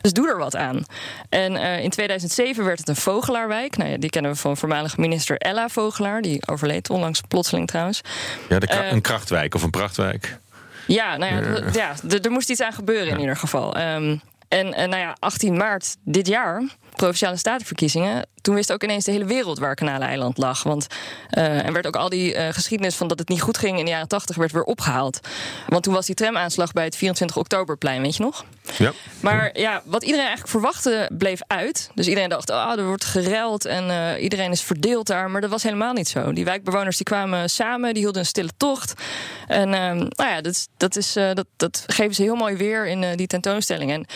Dus 0.00 0.12
doe 0.12 0.28
er 0.28 0.38
wat 0.38 0.56
aan. 0.56 0.84
En 1.28 1.52
uh, 1.52 1.82
in 1.82 1.90
2007 1.90 2.64
werd 2.64 2.78
het 2.78 2.88
een 2.88 2.96
Vogelaarwijk. 2.96 3.76
Nou 3.76 3.90
ja, 3.90 3.96
die 3.96 4.10
kennen 4.10 4.30
we 4.30 4.36
van 4.36 4.56
voormalige 4.56 5.00
minister 5.00 5.36
Ella 5.36 5.68
Vogelaar. 5.68 6.22
Die 6.22 6.46
overleed 6.46 6.90
onlangs 6.90 7.20
plotseling 7.28 7.66
trouwens. 7.66 8.00
Ja, 8.48 8.58
de 8.58 8.68
uh, 8.72 8.92
een 8.92 9.00
krachtwijk 9.00 9.54
of 9.54 9.62
een 9.62 9.70
prachtwijk. 9.70 10.38
Ja, 10.86 11.16
nou 11.16 11.34
ja, 11.34 11.40
ja. 11.72 11.94
ja 12.08 12.18
er 12.22 12.30
moest 12.30 12.50
iets 12.50 12.60
aan 12.60 12.72
gebeuren 12.72 13.08
in 13.08 13.20
ieder 13.20 13.36
geval. 13.36 13.76
Um, 13.80 14.20
en, 14.48 14.74
en 14.74 14.88
nou 14.88 15.02
ja, 15.02 15.16
18 15.18 15.56
maart 15.56 15.96
dit 16.04 16.26
jaar 16.26 16.62
provinciale 16.96 17.36
statenverkiezingen. 17.36 18.26
Toen 18.40 18.54
wist 18.54 18.72
ook 18.72 18.82
ineens 18.82 19.04
de 19.04 19.10
hele 19.10 19.24
wereld 19.24 19.58
waar 19.58 19.74
Kanaleiland 19.74 20.38
lag. 20.38 20.62
Want 20.62 20.86
uh, 21.30 21.66
en 21.66 21.72
werd 21.72 21.86
ook 21.86 21.96
al 21.96 22.08
die 22.08 22.34
uh, 22.34 22.48
geschiedenis 22.48 22.94
van 22.94 23.08
dat 23.08 23.18
het 23.18 23.28
niet 23.28 23.40
goed 23.40 23.58
ging 23.58 23.78
in 23.78 23.84
de 23.84 23.90
jaren 23.90 24.08
80 24.08 24.36
werd 24.36 24.52
weer 24.52 24.62
opgehaald. 24.62 25.20
Want 25.68 25.82
toen 25.82 25.94
was 25.94 26.06
die 26.06 26.14
tramaanslag 26.14 26.72
bij 26.72 26.84
het 26.84 26.96
24 26.96 27.36
oktoberplein, 27.36 28.02
weet 28.02 28.16
je 28.16 28.22
nog? 28.22 28.44
Ja. 28.78 28.92
Maar 29.20 29.58
ja, 29.58 29.82
wat 29.84 30.02
iedereen 30.02 30.26
eigenlijk 30.26 30.50
verwachtte 30.50 31.10
bleef 31.18 31.40
uit. 31.46 31.90
Dus 31.94 32.08
iedereen 32.08 32.28
dacht, 32.28 32.50
oh, 32.50 32.72
er 32.76 32.86
wordt 32.86 33.04
gereld 33.04 33.64
en 33.64 33.88
uh, 33.88 34.22
iedereen 34.22 34.50
is 34.50 34.62
verdeeld 34.62 35.06
daar. 35.06 35.30
Maar 35.30 35.40
dat 35.40 35.50
was 35.50 35.62
helemaal 35.62 35.92
niet 35.92 36.08
zo. 36.08 36.32
Die 36.32 36.44
wijkbewoners 36.44 36.96
die 36.96 37.06
kwamen 37.06 37.50
samen, 37.50 37.94
die 37.94 38.02
hielden 38.02 38.20
een 38.20 38.26
stille 38.26 38.50
tocht. 38.56 38.94
En 39.46 39.70
nou 39.70 40.10
ja, 40.16 40.40
dat, 40.40 40.68
dat, 40.76 40.96
is, 40.96 41.12
dat, 41.12 41.46
dat 41.56 41.84
geven 41.86 42.14
ze 42.14 42.22
heel 42.22 42.34
mooi 42.34 42.56
weer 42.56 42.86
in 42.86 43.16
die 43.16 43.26
tentoonstelling. 43.26 43.92
En 43.92 44.06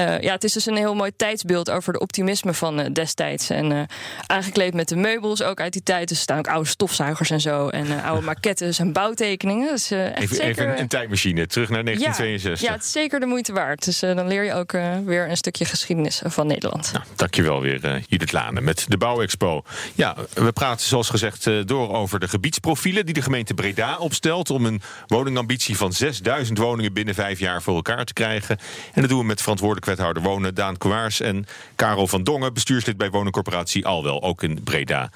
ja, 0.00 0.32
het 0.32 0.44
is 0.44 0.52
dus 0.52 0.66
een 0.66 0.76
heel 0.76 0.94
mooi 0.94 1.10
tijdsbeeld 1.16 1.70
over 1.70 1.92
de 1.92 1.98
optimisme 1.98 2.54
van 2.54 2.80
uh, 2.80 2.86
destijds. 2.92 3.50
En 3.50 3.70
uh, 3.70 3.82
aangekleed 4.26 4.74
met 4.74 4.88
de 4.88 4.96
meubels 4.96 5.42
ook 5.42 5.60
uit 5.60 5.72
die 5.72 5.82
tijd. 5.82 6.08
Dus 6.08 6.16
er 6.16 6.22
staan 6.22 6.38
ook 6.38 6.48
oude 6.48 6.68
stofzuigers 6.68 7.30
en 7.30 7.40
zo. 7.40 7.68
En 7.68 8.02
oude 8.02 8.24
maquettes 8.24 8.78
en 8.78 8.92
bouwtekeningen. 8.92 9.68
Dus, 9.68 9.90
echt 9.90 10.18
even, 10.18 10.36
zeker... 10.36 10.48
even 10.48 10.80
een 10.80 10.88
tijdmachine, 10.88 11.46
terug 11.46 11.68
naar 11.68 11.84
1962. 11.84 12.60
Ja, 12.60 12.68
ja 12.68 12.74
het 12.74 12.84
is 12.84 12.92
zeker 12.92 13.20
de 13.20 13.26
moeite 13.26 13.52
waard. 13.52 13.84
Dus 13.84 14.00
dan 14.00 14.26
leer 14.28 14.44
je 14.44 14.54
ook 14.54 14.72
weer 15.04 15.30
een 15.30 15.36
stukje 15.36 15.64
geschiedenis 15.64 16.22
van 16.24 16.46
Nederland. 16.46 16.92
Nou, 16.92 17.04
dankjewel 17.16 17.60
weer, 17.60 18.02
Judith 18.08 18.32
Lane, 18.32 18.60
met 18.60 18.84
de 18.88 18.96
Bouwexpo. 18.96 19.62
Ja, 19.94 20.16
we 20.34 20.52
praten 20.52 20.86
zoals 20.86 21.08
gezegd 21.08 21.68
door 21.68 21.94
over 21.94 22.20
de 22.20 22.28
gebiedsprofielen... 22.28 23.04
die 23.04 23.14
de 23.14 23.22
gemeente 23.22 23.54
Breda 23.54 23.98
opstelt... 23.98 24.50
om 24.50 24.66
een 24.66 24.80
woningambitie 25.06 25.76
van 25.76 25.92
6000 25.92 26.58
woningen 26.58 26.92
binnen 26.92 27.14
vijf 27.14 27.38
jaar 27.38 27.62
voor 27.62 27.74
elkaar 27.74 28.04
te 28.04 28.12
krijgen. 28.12 28.58
En 28.92 29.00
dat 29.00 29.10
doen 29.10 29.18
we 29.18 29.24
met 29.24 29.40
verantwoordelijk 29.40 29.81
wethouder 29.84 30.22
Wonen 30.22 30.54
Daan 30.54 30.78
Kwaars 30.78 31.20
en 31.20 31.46
Karel 31.76 32.06
van 32.06 32.24
Dongen, 32.24 32.54
bestuurslid 32.54 32.96
bij 32.96 33.10
woningcorporatie 33.10 33.86
Alwel, 33.86 34.22
ook 34.22 34.42
in 34.42 34.62
Breda. 34.62 35.10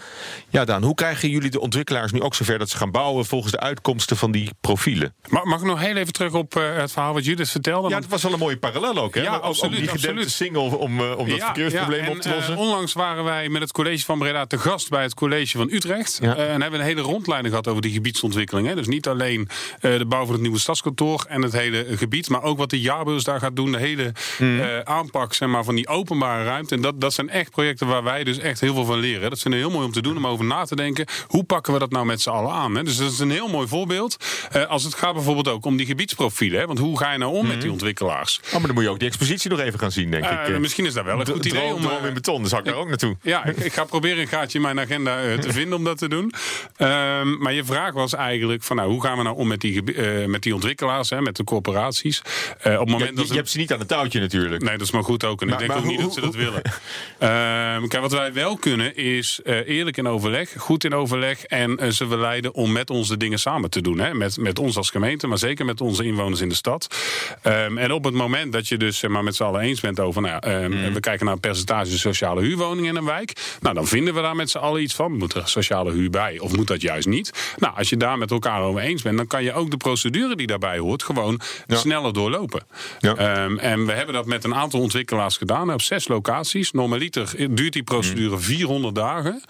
Ja, 0.49 0.65
Daan, 0.65 0.83
hoe 0.83 0.95
krijgen 0.95 1.29
jullie 1.29 1.51
de 1.51 1.61
ontwikkelaars 1.61 2.13
nu 2.13 2.21
ook 2.23 2.35
zover 2.35 2.59
dat 2.59 2.71
ze 2.71 2.77
gaan 2.77 2.91
bouwen 2.91 3.27
volgens 3.27 3.53
de 3.53 3.61
uitkomsten 3.61 4.17
van 4.17 4.31
die 4.31 4.51
profielen? 4.61 5.15
Mag, 5.29 5.45
mag 5.45 5.61
ik 5.61 5.67
nog 5.67 5.81
heel 5.81 5.97
even 5.97 6.13
terug 6.13 6.33
op 6.33 6.57
uh, 6.57 6.77
het 6.77 6.93
verhaal 6.93 7.13
wat 7.13 7.25
Judith 7.25 7.51
vertelde? 7.51 7.89
Ja, 7.89 8.01
dat 8.01 8.09
was 8.09 8.23
wel 8.23 8.33
een 8.33 8.39
mooie 8.39 8.59
parallel 8.59 8.99
ook, 8.99 9.15
hè? 9.15 9.23
Ja, 9.23 9.35
ook, 9.35 9.43
absoluut. 9.43 9.75
Ook 9.75 9.81
die 9.81 9.89
gedempte 9.89 10.31
single 10.31 10.77
om, 10.77 11.01
uh, 11.01 11.19
om 11.19 11.29
dat 11.29 11.37
ja, 11.37 11.45
verkeersprobleem 11.45 12.01
ja, 12.01 12.07
en, 12.07 12.13
op 12.13 12.21
te 12.21 12.29
lossen. 12.29 12.53
Uh, 12.53 12.61
onlangs 12.61 12.93
waren 12.93 13.25
wij 13.25 13.49
met 13.49 13.63
het 13.63 13.73
college 13.73 14.05
van 14.05 14.19
Breda 14.19 14.47
te 14.47 14.59
gast 14.59 14.89
bij 14.89 15.03
het 15.03 15.15
college 15.15 15.57
van 15.57 15.69
Utrecht. 15.71 16.19
Ja. 16.23 16.37
en 16.37 16.49
hebben 16.49 16.71
we 16.71 16.79
een 16.79 16.85
hele 16.85 17.01
rondleiding 17.01 17.55
gehad 17.55 17.69
over 17.69 17.83
die 17.83 17.93
gebiedsontwikkeling. 17.93 18.69
Hè. 18.69 18.75
Dus 18.75 18.87
niet 18.87 19.09
alleen 19.09 19.49
de 19.81 20.07
bouw 20.09 20.25
van 20.25 20.33
het 20.33 20.43
nieuwe 20.43 20.59
stadskantoor 20.59 21.25
en 21.29 21.43
het 21.43 21.53
hele 21.53 21.87
gebied, 21.91 22.29
maar 22.29 22.43
ook 22.43 22.59
wat 22.59 22.71
de 22.71 22.81
jaarbeurs 22.81 23.25
daar 23.25 23.41
gaat 23.41 23.57
doen. 23.57 23.73
De 23.73 23.79
hele 23.79 24.13
Mm. 24.57 24.63
uh, 24.63 24.79
aanpak 24.81 25.35
zeg 25.35 25.49
maar, 25.49 25.65
van 25.65 25.75
die 25.75 25.89
openbare 25.89 26.45
ruimte. 26.45 26.75
En 26.75 26.81
dat, 26.81 27.01
dat 27.01 27.13
zijn 27.13 27.29
echt 27.31 27.51
projecten 27.51 27.87
waar 27.87 28.03
wij 28.03 28.25
dus 28.25 28.39
echt 28.39 28.61
heel 28.61 28.75
veel 28.75 28.85
van 28.85 28.99
leren. 28.99 29.31
Dat 29.31 29.41
vinden 29.41 29.61
we 29.61 29.67
heel 29.67 29.75
mooi 29.75 29.87
om 29.87 29.93
te 29.93 30.03
doen, 30.03 30.17
om 30.17 30.27
over 30.27 30.45
na 30.45 30.65
te 30.65 30.77
denken. 30.77 31.07
Hoe 31.27 31.45
pakken 31.45 31.73
we 31.73 31.79
dat 31.79 31.91
nou 31.91 32.07
met 32.07 32.21
z'n 32.21 32.31
allen 32.31 32.53
aan? 32.53 32.75
Hè? 32.75 32.83
Dus 32.83 32.97
dat 32.97 33.13
is 33.13 33.19
een 33.19 33.31
heel 33.31 33.49
mooi 33.49 33.69
voorbeeld. 33.69 34.17
Uh, 34.57 34.67
als 34.67 34.85
het 34.85 34.95
gaat 34.95 35.15
bijvoorbeeld 35.15 35.49
ook 35.49 35.65
om 35.65 35.77
die 35.77 35.87
gebiedsprofielen. 35.87 36.61
Hè? 36.61 36.67
Want 36.67 36.79
hoe 36.79 36.99
ga 36.99 37.13
je 37.13 37.19
nou 37.19 37.33
om 37.33 37.39
Mhm. 37.39 37.47
met 37.47 37.61
die 37.61 37.71
ontwikkelaars? 37.71 38.41
Oh, 38.47 38.53
maar 38.53 38.61
dan 38.63 38.75
moet 38.75 38.83
je 38.83 38.91
ook 38.91 38.99
die 38.99 39.09
expositie 39.09 39.51
nog 39.51 39.61
even 39.61 39.79
gaan 39.79 39.93
zien, 39.93 40.11
denk 40.11 40.25
ik. 40.25 40.49
Uh, 40.49 40.59
misschien 40.59 40.87
is 40.87 40.95
dat 40.95 41.05
wel 41.05 41.21
een 41.21 41.27
goed 41.27 41.45
idee. 41.45 41.61
Droom, 41.61 41.73
Om, 41.75 41.83
droom 41.83 42.05
in 42.05 42.15
beton, 42.15 42.41
dan 42.41 42.49
zou 42.49 42.63
ik 42.63 42.69
daar 42.69 42.77
ook 42.77 42.89
naartoe. 42.89 43.17
Ja, 43.23 43.45
ik, 43.45 43.57
ik, 43.57 43.73
ga 43.73 43.85
proberen 43.85 44.19
een 44.19 44.29
gaatje 44.29 44.59
in 44.59 44.65
mijn 44.65 44.81
agenda 44.81 45.39
te 45.39 45.53
vinden 45.59 45.79
om 45.79 45.85
dat 45.85 45.99
te 45.99 46.09
doen. 46.09 46.33
Um, 46.79 47.39
maar 47.39 47.53
je 47.53 47.65
vraag 47.65 47.93
was 47.93 48.15
eigenlijk 48.15 48.63
van 48.63 48.77
nou, 48.77 48.91
hoe 48.91 49.03
gaan 49.03 49.17
we 49.17 49.23
nou 49.23 49.37
om 49.37 49.49
met 49.49 49.61
die, 49.61 49.83
met 50.27 50.43
die 50.43 50.55
ontwikkelaars, 50.55 51.11
hè, 51.11 51.21
met 51.21 51.37
de 51.37 51.45
corporaties? 51.45 52.19
Op 52.19 52.63
het 52.63 52.89
moment 52.89 53.11
je, 53.11 53.17
dat 53.17 53.29
je 53.29 53.35
hebt 53.35 53.51
ze 53.51 53.59
niet 53.59 53.73
aan 53.73 53.79
het 53.79 53.89
touwtje 53.89 54.21
natuurlijk. 54.21 54.46
Nee, 54.51 54.59
dat 54.59 54.81
is 54.81 54.91
maar 54.91 55.05
goed 55.05 55.25
ook. 55.25 55.41
En 55.41 55.49
Maar- 55.49 55.63
ik 55.63 55.67
denk 55.69 55.79
ook 55.81 55.87
niet 55.87 56.01
dat 56.01 56.15
ze 56.15 56.21
dat 56.21 56.35
willen. 56.35 56.63
Ehm, 57.19 57.87
kijk, 57.87 58.03
wat 58.03 58.13
wij 58.13 58.33
wel 58.33 58.57
kunnen 58.57 58.97
is 58.97 59.41
uh, 59.45 59.69
eerlijk 59.69 59.97
in 59.97 60.09
overleg, 60.09 60.55
goed 60.57 60.85
in 60.85 60.95
overleg 60.95 61.45
en 61.45 61.79
uh, 61.85 61.91
ze 61.91 62.07
verleiden 62.09 62.55
om 62.55 62.73
met 62.73 62.91
ons 62.91 63.09
de 63.09 63.17
dingen 63.17 63.39
samen 63.39 63.71
te 63.71 63.81
doen. 63.81 63.99
Hè? 63.99 64.15
Met, 64.15 64.37
met 64.37 64.59
ons 64.59 64.77
als 64.77 64.91
gemeente, 64.91 65.27
maar 65.27 65.39
zeker 65.39 65.65
met 65.65 65.81
onze 65.81 66.05
inwoners 66.05 66.41
in 66.41 66.49
de 66.49 66.55
stad. 66.55 66.97
Um, 67.43 67.79
en 67.79 67.93
op 67.93 68.05
het 68.05 68.15
moment 68.15 68.53
dat 68.53 68.69
je 68.69 68.77
dus 68.77 69.03
maar, 69.07 69.25
met 69.25 69.37
z'n 69.37 69.43
allen 69.43 69.61
eens 69.61 69.81
bent 69.81 70.01
over, 70.01 70.23
nou, 70.23 70.49
ja, 70.49 70.63
um, 70.65 70.93
we 70.93 71.01
kijken 71.01 71.25
naar 71.25 71.35
een 71.35 71.41
percentage 71.41 71.99
sociale 71.99 72.41
huurwoningen 72.43 72.91
in 72.91 72.97
een 72.97 73.05
wijk. 73.05 73.57
Nou, 73.61 73.75
dan 73.75 73.87
vinden 73.87 74.15
we 74.15 74.21
daar 74.21 74.37
met 74.37 74.51
z'n 74.51 74.59
allen 74.59 74.83
iets 74.83 74.95
van. 74.95 75.13
Moet 75.13 75.35
er 75.35 75.49
sociale 75.49 75.93
huur 75.93 76.11
bij 76.11 76.39
of 76.39 76.57
moet 76.57 76.67
dat 76.67 76.81
juist 76.81 77.07
niet? 77.07 77.55
Nou, 77.59 77.77
als 77.77 77.89
je 77.89 77.97
daar 77.97 78.19
met 78.19 78.31
elkaar 78.31 78.63
over 78.63 78.81
eens 78.81 79.03
bent, 79.03 79.17
dan 79.17 79.27
kan 79.27 79.43
je 79.43 79.53
ook 79.53 79.71
de 79.71 79.77
procedure 79.77 80.37
die 80.37 80.47
daarbij 80.47 80.79
hoort 80.79 81.03
gewoon 81.03 81.41
Ja. 81.67 81.77
sneller 81.77 82.13
doorlopen. 82.13 82.63
Ja. 82.99 83.15
En 83.59 83.87
we 83.87 83.93
hebben 83.93 84.15
dat 84.15 84.27
met 84.27 84.36
een 84.45 84.55
aantal 84.55 84.81
ontwikkelaars 84.81 85.37
gedaan 85.37 85.73
op 85.73 85.83
zes 85.83 86.09
locaties. 86.09 86.71
Normaliter 86.71 87.35
duurt 87.55 87.73
die 87.73 87.83
procedure 87.83 88.39
400 88.39 88.95
dagen. 88.95 89.43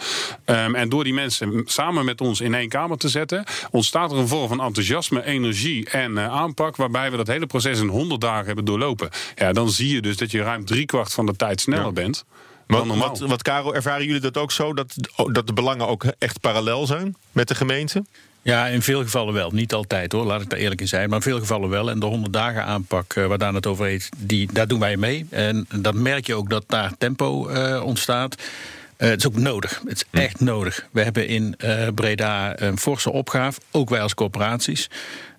Um, 0.46 0.74
en 0.74 0.88
door 0.88 1.04
die 1.04 1.14
mensen 1.14 1.62
samen 1.64 2.04
met 2.04 2.20
ons 2.20 2.40
in 2.40 2.54
één 2.54 2.68
kamer 2.68 2.96
te 2.96 3.08
zetten, 3.08 3.44
ontstaat 3.70 4.12
er 4.12 4.18
een 4.18 4.28
vorm 4.28 4.48
van 4.48 4.60
enthousiasme, 4.60 5.24
energie 5.24 5.90
en 5.90 6.12
uh, 6.12 6.28
aanpak. 6.28 6.76
Waarbij 6.76 7.10
we 7.10 7.16
dat 7.16 7.26
hele 7.26 7.46
proces 7.46 7.80
in 7.80 7.88
100 7.88 8.20
dagen 8.20 8.46
hebben 8.46 8.64
doorlopen. 8.64 9.08
Ja, 9.34 9.52
dan 9.52 9.70
zie 9.70 9.94
je 9.94 10.02
dus 10.02 10.16
dat 10.16 10.30
je 10.30 10.42
ruim 10.42 10.64
driekwart 10.64 11.12
van 11.12 11.26
de 11.26 11.36
tijd 11.36 11.60
sneller 11.60 11.84
Ja. 11.84 11.92
bent. 11.92 12.24
Wat, 12.66 12.86
wat, 12.86 13.18
wat, 13.18 13.42
Karel, 13.42 13.74
ervaren 13.74 14.06
jullie 14.06 14.20
dat 14.20 14.36
ook 14.36 14.52
zo? 14.52 14.74
Dat, 14.74 14.94
dat 15.32 15.46
de 15.46 15.52
belangen 15.52 15.88
ook 15.88 16.04
echt 16.18 16.40
parallel 16.40 16.86
zijn 16.86 17.16
met 17.32 17.48
de 17.48 17.54
gemeente? 17.54 18.04
Ja, 18.46 18.66
in 18.66 18.82
veel 18.82 19.02
gevallen 19.02 19.34
wel. 19.34 19.50
Niet 19.50 19.72
altijd 19.72 20.12
hoor, 20.12 20.24
laat 20.24 20.40
ik 20.40 20.50
daar 20.50 20.58
eerlijk 20.58 20.80
in 20.80 20.88
zijn. 20.88 21.08
Maar 21.08 21.18
in 21.18 21.24
veel 21.24 21.38
gevallen 21.38 21.68
wel. 21.68 21.90
En 21.90 22.00
de 22.00 22.06
100 22.06 22.32
dagen 22.32 22.64
aanpak 22.64 23.14
uh, 23.14 23.26
waar 23.26 23.38
Daan 23.38 23.54
het 23.54 23.66
over 23.66 23.86
heeft, 23.86 24.08
die, 24.16 24.48
daar 24.52 24.68
doen 24.68 24.80
wij 24.80 24.96
mee. 24.96 25.26
En 25.30 25.66
dan 25.74 26.02
merk 26.02 26.26
je 26.26 26.34
ook 26.34 26.50
dat 26.50 26.64
daar 26.66 26.92
tempo 26.98 27.50
uh, 27.50 27.82
ontstaat. 27.84 28.36
Uh, 28.36 29.08
het 29.08 29.18
is 29.18 29.26
ook 29.26 29.36
nodig. 29.36 29.82
Het 29.86 29.96
is 29.96 30.20
echt 30.20 30.40
nodig. 30.40 30.86
We 30.90 31.02
hebben 31.02 31.28
in 31.28 31.56
Breda 31.94 32.60
een 32.60 32.78
forse 32.78 33.10
opgave, 33.10 33.60
ook 33.70 33.88
wij 33.88 34.00
als 34.00 34.14
corporaties. 34.14 34.90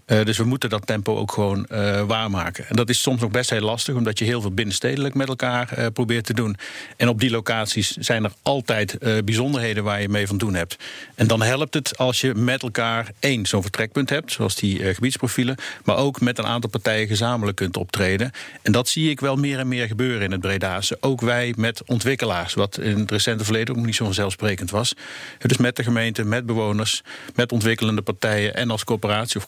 Uh, 0.07 0.23
dus 0.23 0.37
we 0.37 0.43
moeten 0.43 0.69
dat 0.69 0.85
tempo 0.85 1.17
ook 1.17 1.31
gewoon 1.31 1.65
uh, 1.71 2.01
waarmaken. 2.01 2.67
En 2.67 2.75
dat 2.75 2.89
is 2.89 3.01
soms 3.01 3.21
nog 3.21 3.31
best 3.31 3.49
heel 3.49 3.61
lastig, 3.61 3.95
omdat 3.95 4.19
je 4.19 4.25
heel 4.25 4.41
veel 4.41 4.51
binnenstedelijk 4.51 5.13
met 5.13 5.27
elkaar 5.27 5.73
uh, 5.77 5.85
probeert 5.93 6.25
te 6.25 6.33
doen. 6.33 6.57
En 6.97 7.09
op 7.09 7.19
die 7.19 7.29
locaties 7.29 7.91
zijn 7.91 8.23
er 8.23 8.31
altijd 8.41 8.97
bijzonderheden 9.25 9.83
waar 9.83 10.01
je 10.01 10.09
mee 10.09 10.27
van 10.27 10.37
doen 10.37 10.53
hebt. 10.53 10.75
En 11.15 11.27
dan 11.27 11.41
helpt 11.41 11.73
het 11.73 11.97
als 11.97 12.21
je 12.21 12.33
met 12.33 12.63
elkaar 12.63 13.11
één 13.19 13.45
zo'n 13.45 13.61
vertrekpunt 13.61 14.09
hebt, 14.09 14.31
zoals 14.31 14.55
die 14.55 14.93
gebiedsprofielen, 14.93 15.57
maar 15.83 15.97
ook 15.97 16.21
met 16.21 16.37
een 16.37 16.45
aantal 16.45 16.69
partijen 16.69 17.07
gezamenlijk 17.07 17.57
kunt 17.57 17.77
optreden. 17.77 18.31
En 18.61 18.71
dat 18.71 18.89
zie 18.89 19.09
ik 19.09 19.19
wel 19.19 19.35
meer 19.35 19.59
en 19.59 19.67
meer 19.67 19.87
gebeuren 19.87 20.21
in 20.21 20.31
het 20.31 20.41
Bredaanse. 20.41 20.97
Ook 20.99 21.21
wij 21.21 21.53
met 21.57 21.83
ontwikkelaars, 21.85 22.53
wat 22.53 22.79
in 22.79 22.99
het 22.99 23.11
recente 23.11 23.43
verleden 23.43 23.77
ook 23.77 23.85
niet 23.85 23.95
zo 23.95 24.05
vanzelfsprekend 24.05 24.71
was. 24.71 24.93
Dus 25.37 25.57
met 25.57 25.75
de 25.75 25.83
gemeente, 25.83 26.23
met 26.23 26.45
bewoners, 26.45 27.01
met 27.35 27.51
ontwikkelende 27.51 28.01
partijen 28.01 28.55
en 28.55 28.69
als 28.69 28.83
coöperatie 28.83 29.39
of 29.39 29.45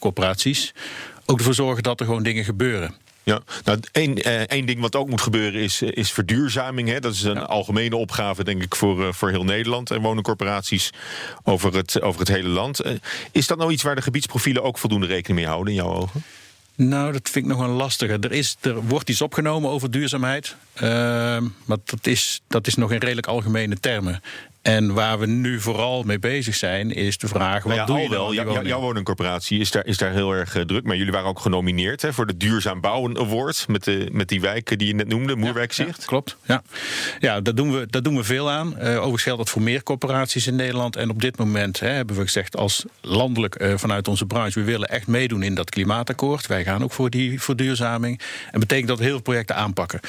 ook 1.26 1.38
ervoor 1.38 1.54
zorgen 1.54 1.82
dat 1.82 2.00
er 2.00 2.06
gewoon 2.06 2.22
dingen 2.22 2.44
gebeuren. 2.44 2.94
Ja, 3.22 3.40
nou, 3.64 3.78
één, 3.92 4.22
eh, 4.22 4.40
één 4.40 4.66
ding 4.66 4.80
wat 4.80 4.96
ook 4.96 5.08
moet 5.08 5.20
gebeuren 5.20 5.60
is, 5.60 5.82
eh, 5.82 5.88
is 5.92 6.12
verduurzaming. 6.12 6.88
Hè. 6.88 7.00
Dat 7.00 7.12
is 7.12 7.22
een 7.22 7.38
algemene 7.38 7.96
opgave, 7.96 8.44
denk 8.44 8.62
ik, 8.62 8.74
voor, 8.74 9.00
uh, 9.00 9.12
voor 9.12 9.30
heel 9.30 9.44
Nederland 9.44 9.90
en 9.90 10.00
woningcorporaties 10.00 10.90
over 11.42 11.74
het, 11.74 12.00
over 12.00 12.20
het 12.20 12.28
hele 12.28 12.48
land. 12.48 12.80
Is 13.32 13.46
dat 13.46 13.58
nou 13.58 13.72
iets 13.72 13.82
waar 13.82 13.94
de 13.94 14.02
gebiedsprofielen 14.02 14.62
ook 14.62 14.78
voldoende 14.78 15.06
rekening 15.06 15.38
mee 15.40 15.48
houden, 15.48 15.74
in 15.74 15.80
jouw 15.80 15.94
ogen? 15.94 16.22
Nou, 16.74 17.12
dat 17.12 17.30
vind 17.30 17.44
ik 17.44 17.52
nog 17.52 17.60
een 17.60 17.70
lastige. 17.70 18.18
Er, 18.20 18.32
is, 18.32 18.56
er 18.60 18.82
wordt 18.82 19.08
iets 19.08 19.22
opgenomen 19.22 19.70
over 19.70 19.90
duurzaamheid. 19.90 20.56
Uh, 20.74 20.82
maar 21.64 21.78
dat 21.84 22.06
is, 22.06 22.40
dat 22.48 22.66
is 22.66 22.74
nog 22.74 22.92
in 22.92 22.98
redelijk 22.98 23.26
algemene 23.26 23.80
termen. 23.80 24.22
En 24.62 24.94
waar 24.94 25.18
we 25.18 25.26
nu 25.26 25.60
vooral 25.60 26.02
mee 26.02 26.18
bezig 26.18 26.54
zijn, 26.54 26.90
is 26.90 27.18
de 27.18 27.28
vraag: 27.28 27.62
wat 27.62 27.74
ja, 27.74 27.84
doe 27.84 27.98
je 27.98 28.08
wel? 28.08 28.34
Jouw 28.64 28.80
woningcorporatie 28.80 29.60
is 29.60 29.70
daar, 29.70 29.86
is 29.86 29.96
daar 29.96 30.12
heel 30.12 30.32
erg 30.32 30.56
uh, 30.56 30.62
druk. 30.62 30.84
Maar 30.84 30.96
jullie 30.96 31.12
waren 31.12 31.28
ook 31.28 31.40
genomineerd 31.40 32.02
hè, 32.02 32.12
voor 32.12 32.26
de 32.26 32.36
Duurzaam 32.36 32.80
Bouwen 32.80 33.18
Award. 33.18 33.64
Met, 33.68 33.84
de, 33.84 34.08
met 34.12 34.28
die 34.28 34.40
wijken 34.40 34.78
die 34.78 34.86
je 34.86 34.94
net 34.94 35.08
noemde, 35.08 35.36
Moerwijkzicht. 35.36 36.00
Ja, 36.00 36.06
klopt. 36.06 36.36
Ja, 36.44 36.62
ja 37.18 37.40
daar, 37.40 37.54
doen 37.54 37.72
we, 37.72 37.86
daar 37.90 38.02
doen 38.02 38.16
we 38.16 38.24
veel 38.24 38.50
aan. 38.50 38.74
Uh, 38.78 38.96
overigens 38.96 39.22
geldt 39.22 39.38
dat 39.38 39.50
voor 39.50 39.62
meer 39.62 39.82
corporaties 39.82 40.46
in 40.46 40.56
Nederland. 40.56 40.96
En 40.96 41.10
op 41.10 41.20
dit 41.20 41.38
moment 41.38 41.80
hè, 41.80 41.88
hebben 41.88 42.16
we 42.16 42.22
gezegd, 42.22 42.56
als 42.56 42.84
landelijk 43.00 43.62
uh, 43.62 43.76
vanuit 43.76 44.08
onze 44.08 44.26
branche, 44.26 44.58
we 44.60 44.66
willen 44.66 44.88
echt 44.88 45.06
meedoen 45.06 45.42
in 45.42 45.54
dat 45.54 45.70
klimaatakkoord. 45.70 46.46
Wij 46.46 46.64
gaan 46.64 46.82
ook 46.82 46.92
voor 46.92 47.10
die 47.10 47.42
verduurzaming. 47.42 48.20
En 48.50 48.60
betekent 48.60 48.88
dat 48.88 48.98
heel 48.98 49.08
veel 49.08 49.20
projecten 49.20 49.56
aanpakken. 49.56 50.00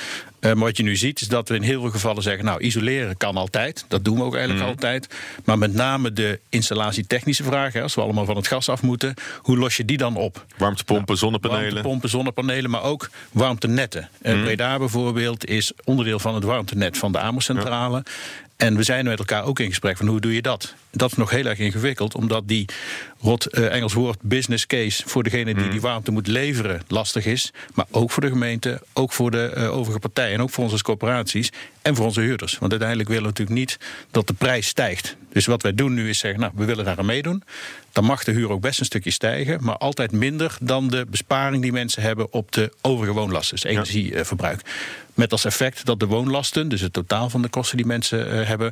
Maar 0.41 0.55
wat 0.55 0.77
je 0.77 0.83
nu 0.83 0.95
ziet, 0.95 1.21
is 1.21 1.27
dat 1.27 1.49
we 1.49 1.55
in 1.55 1.61
heel 1.61 1.81
veel 1.81 1.89
gevallen 1.89 2.23
zeggen: 2.23 2.45
nou, 2.45 2.61
isoleren 2.61 3.17
kan 3.17 3.35
altijd. 3.35 3.85
Dat 3.87 4.03
doen 4.03 4.17
we 4.17 4.23
ook 4.23 4.35
eigenlijk 4.35 4.63
mm. 4.63 4.71
altijd. 4.71 5.07
Maar 5.45 5.57
met 5.57 5.73
name 5.73 6.13
de 6.13 6.39
installatietechnische 6.49 7.43
vragen, 7.43 7.81
als 7.81 7.95
we 7.95 8.01
allemaal 8.01 8.25
van 8.25 8.35
het 8.35 8.47
gas 8.47 8.69
af 8.69 8.81
moeten, 8.81 9.13
hoe 9.37 9.57
los 9.57 9.77
je 9.77 9.85
die 9.85 9.97
dan 9.97 10.15
op? 10.15 10.45
Warmtepompen, 10.57 11.05
nou, 11.05 11.17
zonnepanelen. 11.17 11.63
Warmtepompen, 11.63 12.09
zonnepanelen, 12.09 12.69
maar 12.69 12.83
ook 12.83 13.09
warmtenetten. 13.31 14.09
Mm. 14.21 14.43
Breda 14.43 14.77
bijvoorbeeld 14.77 15.45
is 15.45 15.71
onderdeel 15.83 16.19
van 16.19 16.35
het 16.35 16.43
warmtenet 16.43 16.97
van 16.97 17.11
de 17.11 17.19
Amerscentrale. 17.19 18.03
En 18.61 18.75
we 18.75 18.83
zijn 18.83 19.05
met 19.05 19.19
elkaar 19.19 19.43
ook 19.43 19.59
in 19.59 19.67
gesprek 19.67 19.97
van 19.97 20.07
hoe 20.07 20.19
doe 20.19 20.33
je 20.33 20.41
dat? 20.41 20.73
Dat 20.91 21.11
is 21.11 21.17
nog 21.17 21.29
heel 21.29 21.45
erg 21.45 21.59
ingewikkeld, 21.59 22.15
omdat 22.15 22.47
die 22.47 22.65
rot 23.19 23.57
uh, 23.57 23.73
Engels 23.73 23.93
woord 23.93 24.17
business 24.21 24.67
case 24.67 25.03
voor 25.05 25.23
degene 25.23 25.53
die 25.53 25.63
mm. 25.63 25.71
die 25.71 25.81
warmte 25.81 26.11
moet 26.11 26.27
leveren 26.27 26.81
lastig 26.87 27.25
is. 27.25 27.51
Maar 27.73 27.85
ook 27.91 28.11
voor 28.11 28.21
de 28.23 28.29
gemeente, 28.29 28.81
ook 28.93 29.11
voor 29.11 29.31
de 29.31 29.53
uh, 29.57 29.77
overige 29.77 29.99
partijen 29.99 30.33
en 30.33 30.41
ook 30.41 30.49
voor 30.49 30.63
onze 30.63 30.73
als 30.73 30.83
corporaties 30.83 31.49
en 31.81 31.95
voor 31.95 32.05
onze 32.05 32.21
huurders. 32.21 32.57
Want 32.57 32.71
uiteindelijk 32.71 33.09
willen 33.09 33.23
we 33.23 33.29
natuurlijk 33.29 33.59
niet 33.59 33.77
dat 34.11 34.27
de 34.27 34.33
prijs 34.33 34.67
stijgt. 34.67 35.15
Dus 35.31 35.45
wat 35.45 35.61
wij 35.61 35.73
doen 35.73 35.93
nu 35.93 36.09
is 36.09 36.19
zeggen, 36.19 36.39
nou, 36.39 36.51
we 36.55 36.65
willen 36.65 36.85
daar 36.85 36.97
aan 36.97 37.05
meedoen. 37.05 37.43
Dan 37.91 38.03
mag 38.03 38.23
de 38.23 38.31
huur 38.31 38.49
ook 38.49 38.61
best 38.61 38.79
een 38.79 38.85
stukje 38.85 39.11
stijgen, 39.11 39.63
maar 39.63 39.77
altijd 39.77 40.11
minder 40.11 40.57
dan 40.61 40.87
de 40.87 41.05
besparing 41.09 41.61
die 41.61 41.71
mensen 41.71 42.01
hebben 42.01 42.33
op 42.33 42.51
de 42.51 42.71
overige 42.81 43.13
woonlasten, 43.13 43.55
dus 43.55 43.71
energieverbruik. 43.71 44.61
Met 45.13 45.31
als 45.31 45.45
effect 45.45 45.85
dat 45.85 45.99
de 45.99 46.05
woonlasten, 46.05 46.69
dus 46.69 46.81
het 46.81 46.93
totaal 46.93 47.29
van 47.29 47.41
de 47.41 47.49
kosten 47.49 47.77
die 47.77 47.85
mensen 47.85 48.33
uh, 48.33 48.47
hebben, 48.47 48.71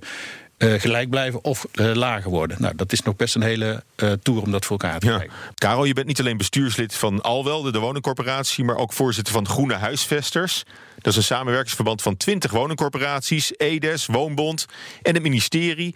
uh, 0.58 0.74
gelijk 0.74 1.10
blijven 1.10 1.44
of 1.44 1.66
uh, 1.74 1.94
lager 1.94 2.30
worden. 2.30 2.58
Nou, 2.60 2.76
dat 2.76 2.92
is 2.92 3.02
nog 3.02 3.16
best 3.16 3.36
een 3.36 3.42
hele 3.42 3.84
uh, 3.96 4.12
tour 4.12 4.42
om 4.42 4.52
dat 4.52 4.66
voor 4.66 4.78
elkaar 4.80 5.00
te 5.00 5.06
ja. 5.06 5.16
krijgen. 5.16 5.38
Karel, 5.56 5.86
je 5.86 5.94
bent 5.94 6.08
niet 6.08 6.20
alleen 6.20 6.38
bestuurslid 6.38 6.96
van 6.96 7.22
Alwel, 7.22 7.62
de, 7.62 7.72
de 7.72 7.80
woningcorporatie, 7.80 8.64
maar 8.64 8.76
ook 8.76 8.94
voorzitter 8.94 9.34
van 9.34 9.48
Groene 9.48 9.74
Huisvesters. 9.74 10.64
Dat 10.96 11.12
is 11.12 11.16
een 11.16 11.24
samenwerkingsverband 11.24 12.02
van 12.02 12.18
20 12.18 12.52
woningcorporaties, 12.52 13.52
EDES, 13.58 14.06
Woonbond 14.06 14.66
en 15.02 15.14
het 15.14 15.24
ministerie. 15.24 15.96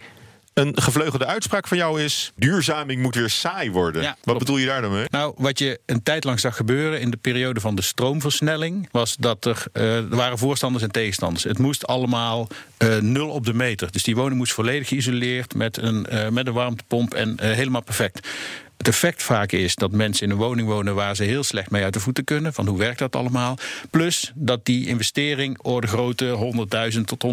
Een 0.54 0.82
gevleugelde 0.82 1.26
uitspraak 1.26 1.68
van 1.68 1.76
jou 1.76 2.02
is: 2.02 2.32
duurzaming 2.36 3.02
moet 3.02 3.14
weer 3.14 3.30
saai 3.30 3.70
worden. 3.70 4.02
Ja, 4.02 4.16
wat 4.22 4.38
bedoel 4.38 4.56
je 4.56 4.66
daar 4.66 4.82
dan 4.82 4.92
mee? 4.92 5.04
Nou, 5.10 5.34
wat 5.36 5.58
je 5.58 5.80
een 5.86 6.02
tijd 6.02 6.24
lang 6.24 6.40
zag 6.40 6.56
gebeuren 6.56 7.00
in 7.00 7.10
de 7.10 7.16
periode 7.16 7.60
van 7.60 7.74
de 7.74 7.82
stroomversnelling, 7.82 8.88
was 8.90 9.16
dat 9.16 9.44
er, 9.44 9.64
uh, 9.72 9.96
er 9.96 10.16
waren 10.16 10.38
voorstanders 10.38 10.84
en 10.84 10.90
tegenstanders. 10.90 11.44
Het 11.44 11.58
moest 11.58 11.86
allemaal 11.86 12.48
uh, 12.78 12.98
nul 12.98 13.28
op 13.28 13.44
de 13.44 13.54
meter. 13.54 13.92
Dus 13.92 14.02
die 14.02 14.16
woning 14.16 14.36
moest 14.36 14.52
volledig 14.52 14.88
geïsoleerd 14.88 15.54
met 15.54 15.76
een, 15.76 16.06
uh, 16.12 16.28
met 16.28 16.46
een 16.46 16.52
warmtepomp 16.52 17.14
en 17.14 17.40
helemaal 17.40 17.82
perfect. 17.82 18.28
Het 18.76 18.88
effect 18.88 19.22
vaak 19.22 19.52
is 19.52 19.74
dat 19.74 19.92
mensen 19.92 20.26
in 20.26 20.32
een 20.32 20.38
woning 20.38 20.68
wonen 20.68 20.94
waar 20.94 21.16
ze 21.16 21.24
heel 21.24 21.42
slecht 21.42 21.70
mee 21.70 21.82
uit 21.82 21.92
de 21.92 22.00
voeten 22.00 22.24
kunnen. 22.24 22.52
Van 22.52 22.66
hoe 22.66 22.78
werkt 22.78 22.98
dat 22.98 23.16
allemaal? 23.16 23.58
Plus 23.90 24.32
dat 24.34 24.64
die 24.64 24.86
investering 24.86 25.58
orde 25.62 25.86
grootte 25.86 26.54
100.000 26.94 27.00
tot 27.00 27.24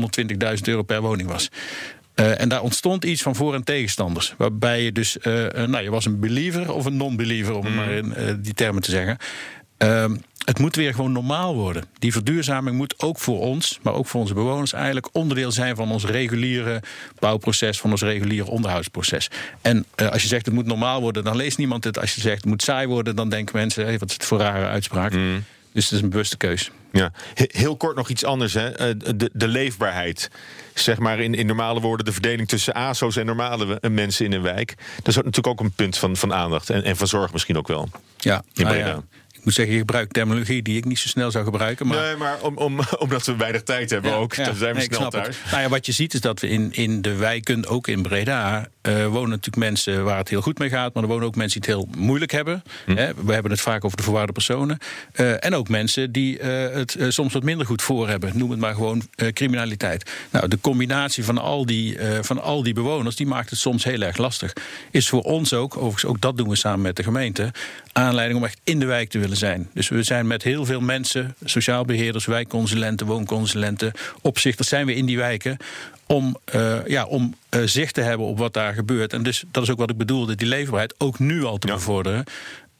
120.000 0.57 0.61
euro 0.61 0.81
per 0.83 1.01
woning 1.01 1.29
was. 1.29 1.49
Uh, 2.21 2.41
en 2.41 2.49
daar 2.49 2.61
ontstond 2.61 3.05
iets 3.05 3.21
van 3.21 3.35
voor- 3.35 3.53
en 3.53 3.63
tegenstanders. 3.63 4.33
Waarbij 4.37 4.83
je 4.83 4.91
dus, 4.91 5.17
uh, 5.17 5.47
nou, 5.51 5.79
je 5.79 5.89
was 5.89 6.05
een 6.05 6.19
believer 6.19 6.73
of 6.73 6.85
een 6.85 6.97
non-believer, 6.97 7.55
om 7.55 7.67
mm. 7.67 7.75
maar 7.75 7.91
in 7.91 8.39
die 8.41 8.53
termen 8.53 8.81
te 8.81 8.91
zeggen. 8.91 9.17
Ehm, 9.77 10.15
het 10.45 10.59
moet 10.59 10.75
weer 10.75 10.93
gewoon 10.93 11.11
normaal 11.11 11.55
worden. 11.55 11.83
Die 11.99 12.11
verduurzaming 12.11 12.77
moet 12.77 12.99
ook 12.99 13.19
voor 13.19 13.39
ons, 13.39 13.79
maar 13.81 13.93
ook 13.93 14.07
voor 14.07 14.21
onze 14.21 14.33
bewoners, 14.33 14.73
eigenlijk 14.73 15.09
onderdeel 15.11 15.51
zijn 15.51 15.75
van 15.75 15.91
ons 15.91 16.05
reguliere 16.05 16.81
bouwproces, 17.19 17.79
van 17.79 17.91
ons 17.91 18.01
reguliere 18.01 18.49
onderhoudsproces. 18.49 19.29
En 19.61 19.85
als 20.11 20.21
je 20.21 20.27
zegt 20.27 20.45
het 20.45 20.55
moet 20.55 20.65
normaal 20.65 21.01
worden, 21.01 21.23
dan 21.23 21.35
leest 21.35 21.57
niemand 21.57 21.83
het. 21.83 21.99
Als 21.99 22.15
je 22.15 22.21
zegt 22.21 22.35
het 22.35 22.45
moet 22.45 22.63
saai 22.63 22.87
worden, 22.87 23.15
dan 23.15 23.29
denken 23.29 23.57
mensen: 23.57 23.85
hey, 23.85 23.97
wat 23.97 24.09
is 24.09 24.13
het 24.13 24.25
voor 24.25 24.39
rare 24.39 24.65
uitspraak? 24.65 25.13
Mm. 25.13 25.43
Dus 25.73 25.83
het 25.83 25.93
is 25.93 26.01
een 26.01 26.09
bewuste 26.09 26.37
keus. 26.37 26.71
Ja, 26.91 27.11
heel 27.33 27.77
kort 27.77 27.95
nog 27.95 28.09
iets 28.09 28.25
anders. 28.25 28.53
Hè. 28.53 28.97
De, 28.97 29.29
de 29.33 29.47
leefbaarheid 29.47 30.29
zeg 30.73 30.99
maar 30.99 31.19
in, 31.19 31.33
in 31.33 31.45
normale 31.45 31.79
woorden 31.79 32.05
de 32.05 32.11
verdeling 32.11 32.47
tussen 32.47 32.73
ASO's 32.73 33.15
en 33.15 33.25
normale 33.25 33.79
mensen 33.89 34.25
in 34.25 34.31
een 34.31 34.41
wijk. 34.41 34.75
Dat 34.95 35.07
is 35.07 35.15
natuurlijk 35.15 35.47
ook 35.47 35.59
een 35.59 35.71
punt 35.71 35.97
van, 35.97 36.15
van 36.15 36.33
aandacht 36.33 36.69
en, 36.69 36.83
en 36.83 36.97
van 36.97 37.07
zorg 37.07 37.31
misschien 37.31 37.57
ook 37.57 37.67
wel. 37.67 37.89
Ja, 38.17 38.43
in 38.53 38.63
nou 38.63 38.77
ja. 38.77 39.03
Ik 39.41 39.47
moet 39.47 39.55
zeggen, 39.55 39.73
je 39.73 39.79
gebruikt 39.79 40.13
terminologie 40.13 40.61
die 40.61 40.77
ik 40.77 40.85
niet 40.85 40.99
zo 40.99 41.07
snel 41.07 41.31
zou 41.31 41.43
gebruiken. 41.43 41.87
Maar... 41.87 42.01
Nee, 42.01 42.15
maar 42.15 42.41
om, 42.41 42.57
om, 42.57 42.79
omdat 42.99 43.25
we 43.25 43.35
weinig 43.35 43.63
tijd 43.63 43.89
hebben 43.89 44.13
ook. 44.13 44.33
Ja, 44.33 44.45
dan 44.45 44.55
zijn 44.55 44.73
we 44.73 44.77
nee, 44.77 44.87
snel 44.93 45.09
thuis. 45.09 45.37
Nou 45.51 45.61
ja, 45.61 45.69
wat 45.69 45.85
je 45.85 45.91
ziet 45.91 46.13
is 46.13 46.21
dat 46.21 46.39
we 46.39 46.47
in, 46.47 46.69
in 46.71 47.01
de 47.01 47.15
wijken, 47.15 47.67
ook 47.67 47.87
in 47.87 48.01
Breda... 48.01 48.67
Uh, 48.87 49.07
wonen 49.07 49.29
natuurlijk 49.29 49.55
mensen 49.55 50.03
waar 50.03 50.17
het 50.17 50.29
heel 50.29 50.41
goed 50.41 50.57
mee 50.57 50.69
gaat... 50.69 50.93
maar 50.93 51.03
er 51.03 51.09
wonen 51.09 51.25
ook 51.25 51.35
mensen 51.35 51.61
die 51.61 51.71
het 51.71 51.79
heel 51.79 52.03
moeilijk 52.03 52.31
hebben. 52.31 52.63
Hm. 52.85 52.95
We 53.25 53.33
hebben 53.33 53.51
het 53.51 53.61
vaak 53.61 53.85
over 53.85 53.97
de 53.97 54.03
verwaarde 54.03 54.31
personen. 54.31 54.77
Uh, 55.15 55.45
en 55.45 55.55
ook 55.55 55.69
mensen 55.69 56.11
die 56.11 56.39
uh, 56.39 56.73
het 56.73 56.97
soms 57.07 57.33
wat 57.33 57.43
minder 57.43 57.65
goed 57.65 57.81
voor 57.81 58.09
hebben. 58.09 58.37
Noem 58.37 58.49
het 58.49 58.59
maar 58.59 58.73
gewoon 58.73 59.07
criminaliteit. 59.33 60.11
Nou, 60.29 60.47
de 60.47 60.59
combinatie 60.61 61.23
van 61.23 61.37
al, 61.37 61.65
die, 61.65 61.97
van 62.21 62.41
al 62.41 62.63
die 62.63 62.73
bewoners... 62.73 63.15
die 63.15 63.27
maakt 63.27 63.49
het 63.49 63.59
soms 63.59 63.83
heel 63.83 64.01
erg 64.01 64.17
lastig. 64.17 64.53
Is 64.91 65.09
voor 65.09 65.21
ons 65.21 65.53
ook, 65.53 65.77
overigens 65.77 66.05
ook 66.05 66.21
dat 66.21 66.37
doen 66.37 66.49
we 66.49 66.55
samen 66.55 66.81
met 66.81 66.95
de 66.95 67.03
gemeente... 67.03 67.51
aanleiding 67.93 68.39
om 68.39 68.45
echt 68.45 68.59
in 68.63 68.79
de 68.79 68.85
wijk 68.85 69.09
te 69.09 69.19
willen 69.19 69.37
zijn. 69.37 69.69
Dus 69.73 69.89
we 69.89 70.03
zijn 70.03 70.27
met 70.27 70.43
heel 70.43 70.65
veel 70.65 70.81
mensen, 70.81 71.35
sociaal 71.43 71.85
beheerders, 71.85 72.25
wijkconsulenten, 72.25 73.07
woonconsulenten, 73.07 73.91
opzichters, 74.21 74.67
zijn 74.67 74.85
we 74.85 74.95
in 74.95 75.05
die 75.05 75.17
wijken 75.17 75.57
om, 76.05 76.37
uh, 76.55 76.87
ja, 76.87 77.05
om 77.05 77.35
uh, 77.49 77.61
zicht 77.65 77.93
te 77.93 78.01
hebben 78.01 78.27
op 78.27 78.37
wat 78.37 78.53
daar 78.53 78.73
gebeurt. 78.73 79.13
En 79.13 79.23
dus 79.23 79.43
dat 79.51 79.63
is 79.63 79.69
ook 79.69 79.77
wat 79.77 79.89
ik 79.89 79.97
bedoelde, 79.97 80.35
die 80.35 80.47
leefbaarheid 80.47 80.95
ook 80.97 81.19
nu 81.19 81.43
al 81.43 81.57
te 81.57 81.67
ja. 81.67 81.73
bevorderen. 81.73 82.23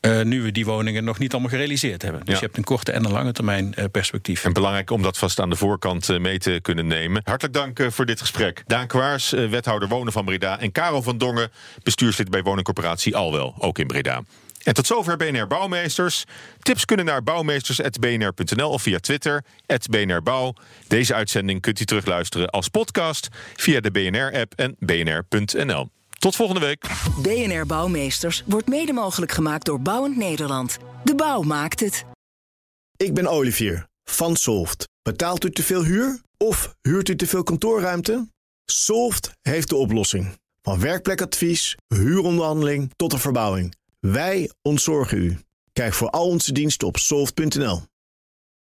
Uh, 0.01 0.21
nu 0.21 0.41
we 0.41 0.51
die 0.51 0.65
woningen 0.65 1.03
nog 1.03 1.19
niet 1.19 1.31
allemaal 1.31 1.49
gerealiseerd 1.49 2.01
hebben. 2.01 2.19
Dus 2.19 2.33
ja. 2.33 2.39
je 2.39 2.45
hebt 2.45 2.57
een 2.57 2.63
korte 2.63 2.91
en 2.91 3.05
een 3.05 3.11
lange 3.11 3.31
termijn 3.31 3.73
uh, 3.77 3.85
perspectief. 3.91 4.43
En 4.43 4.53
belangrijk 4.53 4.91
om 4.91 5.01
dat 5.01 5.17
vast 5.17 5.39
aan 5.39 5.49
de 5.49 5.55
voorkant 5.55 6.09
uh, 6.09 6.19
mee 6.19 6.37
te 6.37 6.59
kunnen 6.61 6.87
nemen. 6.87 7.21
Hartelijk 7.25 7.53
dank 7.53 7.93
voor 7.93 8.05
dit 8.05 8.19
gesprek. 8.19 8.63
Daan 8.67 8.87
Kwaars, 8.87 9.29
wethouder 9.29 9.87
wonen 9.87 10.13
van 10.13 10.25
Breda. 10.25 10.59
En 10.59 10.71
Karel 10.71 11.01
van 11.01 11.17
Dongen, 11.17 11.51
bestuurslid 11.83 12.29
bij 12.29 12.41
woningcorporatie 12.41 13.15
Alwel, 13.15 13.55
ook 13.57 13.79
in 13.79 13.87
Breda. 13.87 14.23
En 14.63 14.73
tot 14.73 14.87
zover 14.87 15.17
BNR 15.17 15.47
Bouwmeesters. 15.47 16.23
Tips 16.59 16.85
kunnen 16.85 17.05
naar 17.05 17.23
bouwmeesters.bnr.nl 17.23 18.69
of 18.69 18.81
via 18.81 18.99
Twitter, 18.99 19.43
@bnrbouw. 19.89 20.53
Deze 20.87 21.13
uitzending 21.13 21.61
kunt 21.61 21.79
u 21.79 21.85
terugluisteren 21.85 22.49
als 22.49 22.67
podcast 22.67 23.27
via 23.55 23.79
de 23.79 23.91
BNR-app 23.91 24.53
en 24.55 24.75
bnr.nl. 24.79 25.89
Tot 26.19 26.35
volgende 26.35 26.61
week. 26.61 26.85
BNR 27.21 27.65
Bouwmeesters 27.65 28.43
wordt 28.45 28.67
mede 28.67 28.93
mogelijk 28.93 29.31
gemaakt 29.31 29.65
door 29.65 29.81
Bouwend 29.81 30.17
Nederland. 30.17 30.77
De 31.03 31.15
bouw 31.15 31.41
maakt 31.41 31.79
het. 31.79 32.05
Ik 32.97 33.13
ben 33.13 33.27
Olivier 33.27 33.87
van 34.03 34.35
Solft. 34.35 34.87
Betaalt 35.01 35.45
u 35.45 35.51
te 35.51 35.63
veel 35.63 35.83
huur 35.83 36.21
of 36.37 36.75
huurt 36.81 37.09
u 37.09 37.15
te 37.15 37.27
veel 37.27 37.43
kantoorruimte? 37.43 38.27
Solft 38.65 39.31
heeft 39.41 39.69
de 39.69 39.75
oplossing. 39.75 40.39
Van 40.61 40.79
werkplekadvies, 40.79 41.75
huuronderhandeling 41.87 42.91
tot 42.95 43.11
de 43.11 43.17
verbouwing. 43.17 43.75
Wij 44.01 44.51
ontzorgen 44.61 45.17
u. 45.17 45.39
Kijk 45.73 45.93
voor 45.93 46.09
al 46.09 46.27
onze 46.27 46.51
diensten 46.51 46.87
op 46.87 46.97
soft.nl. 46.97 47.81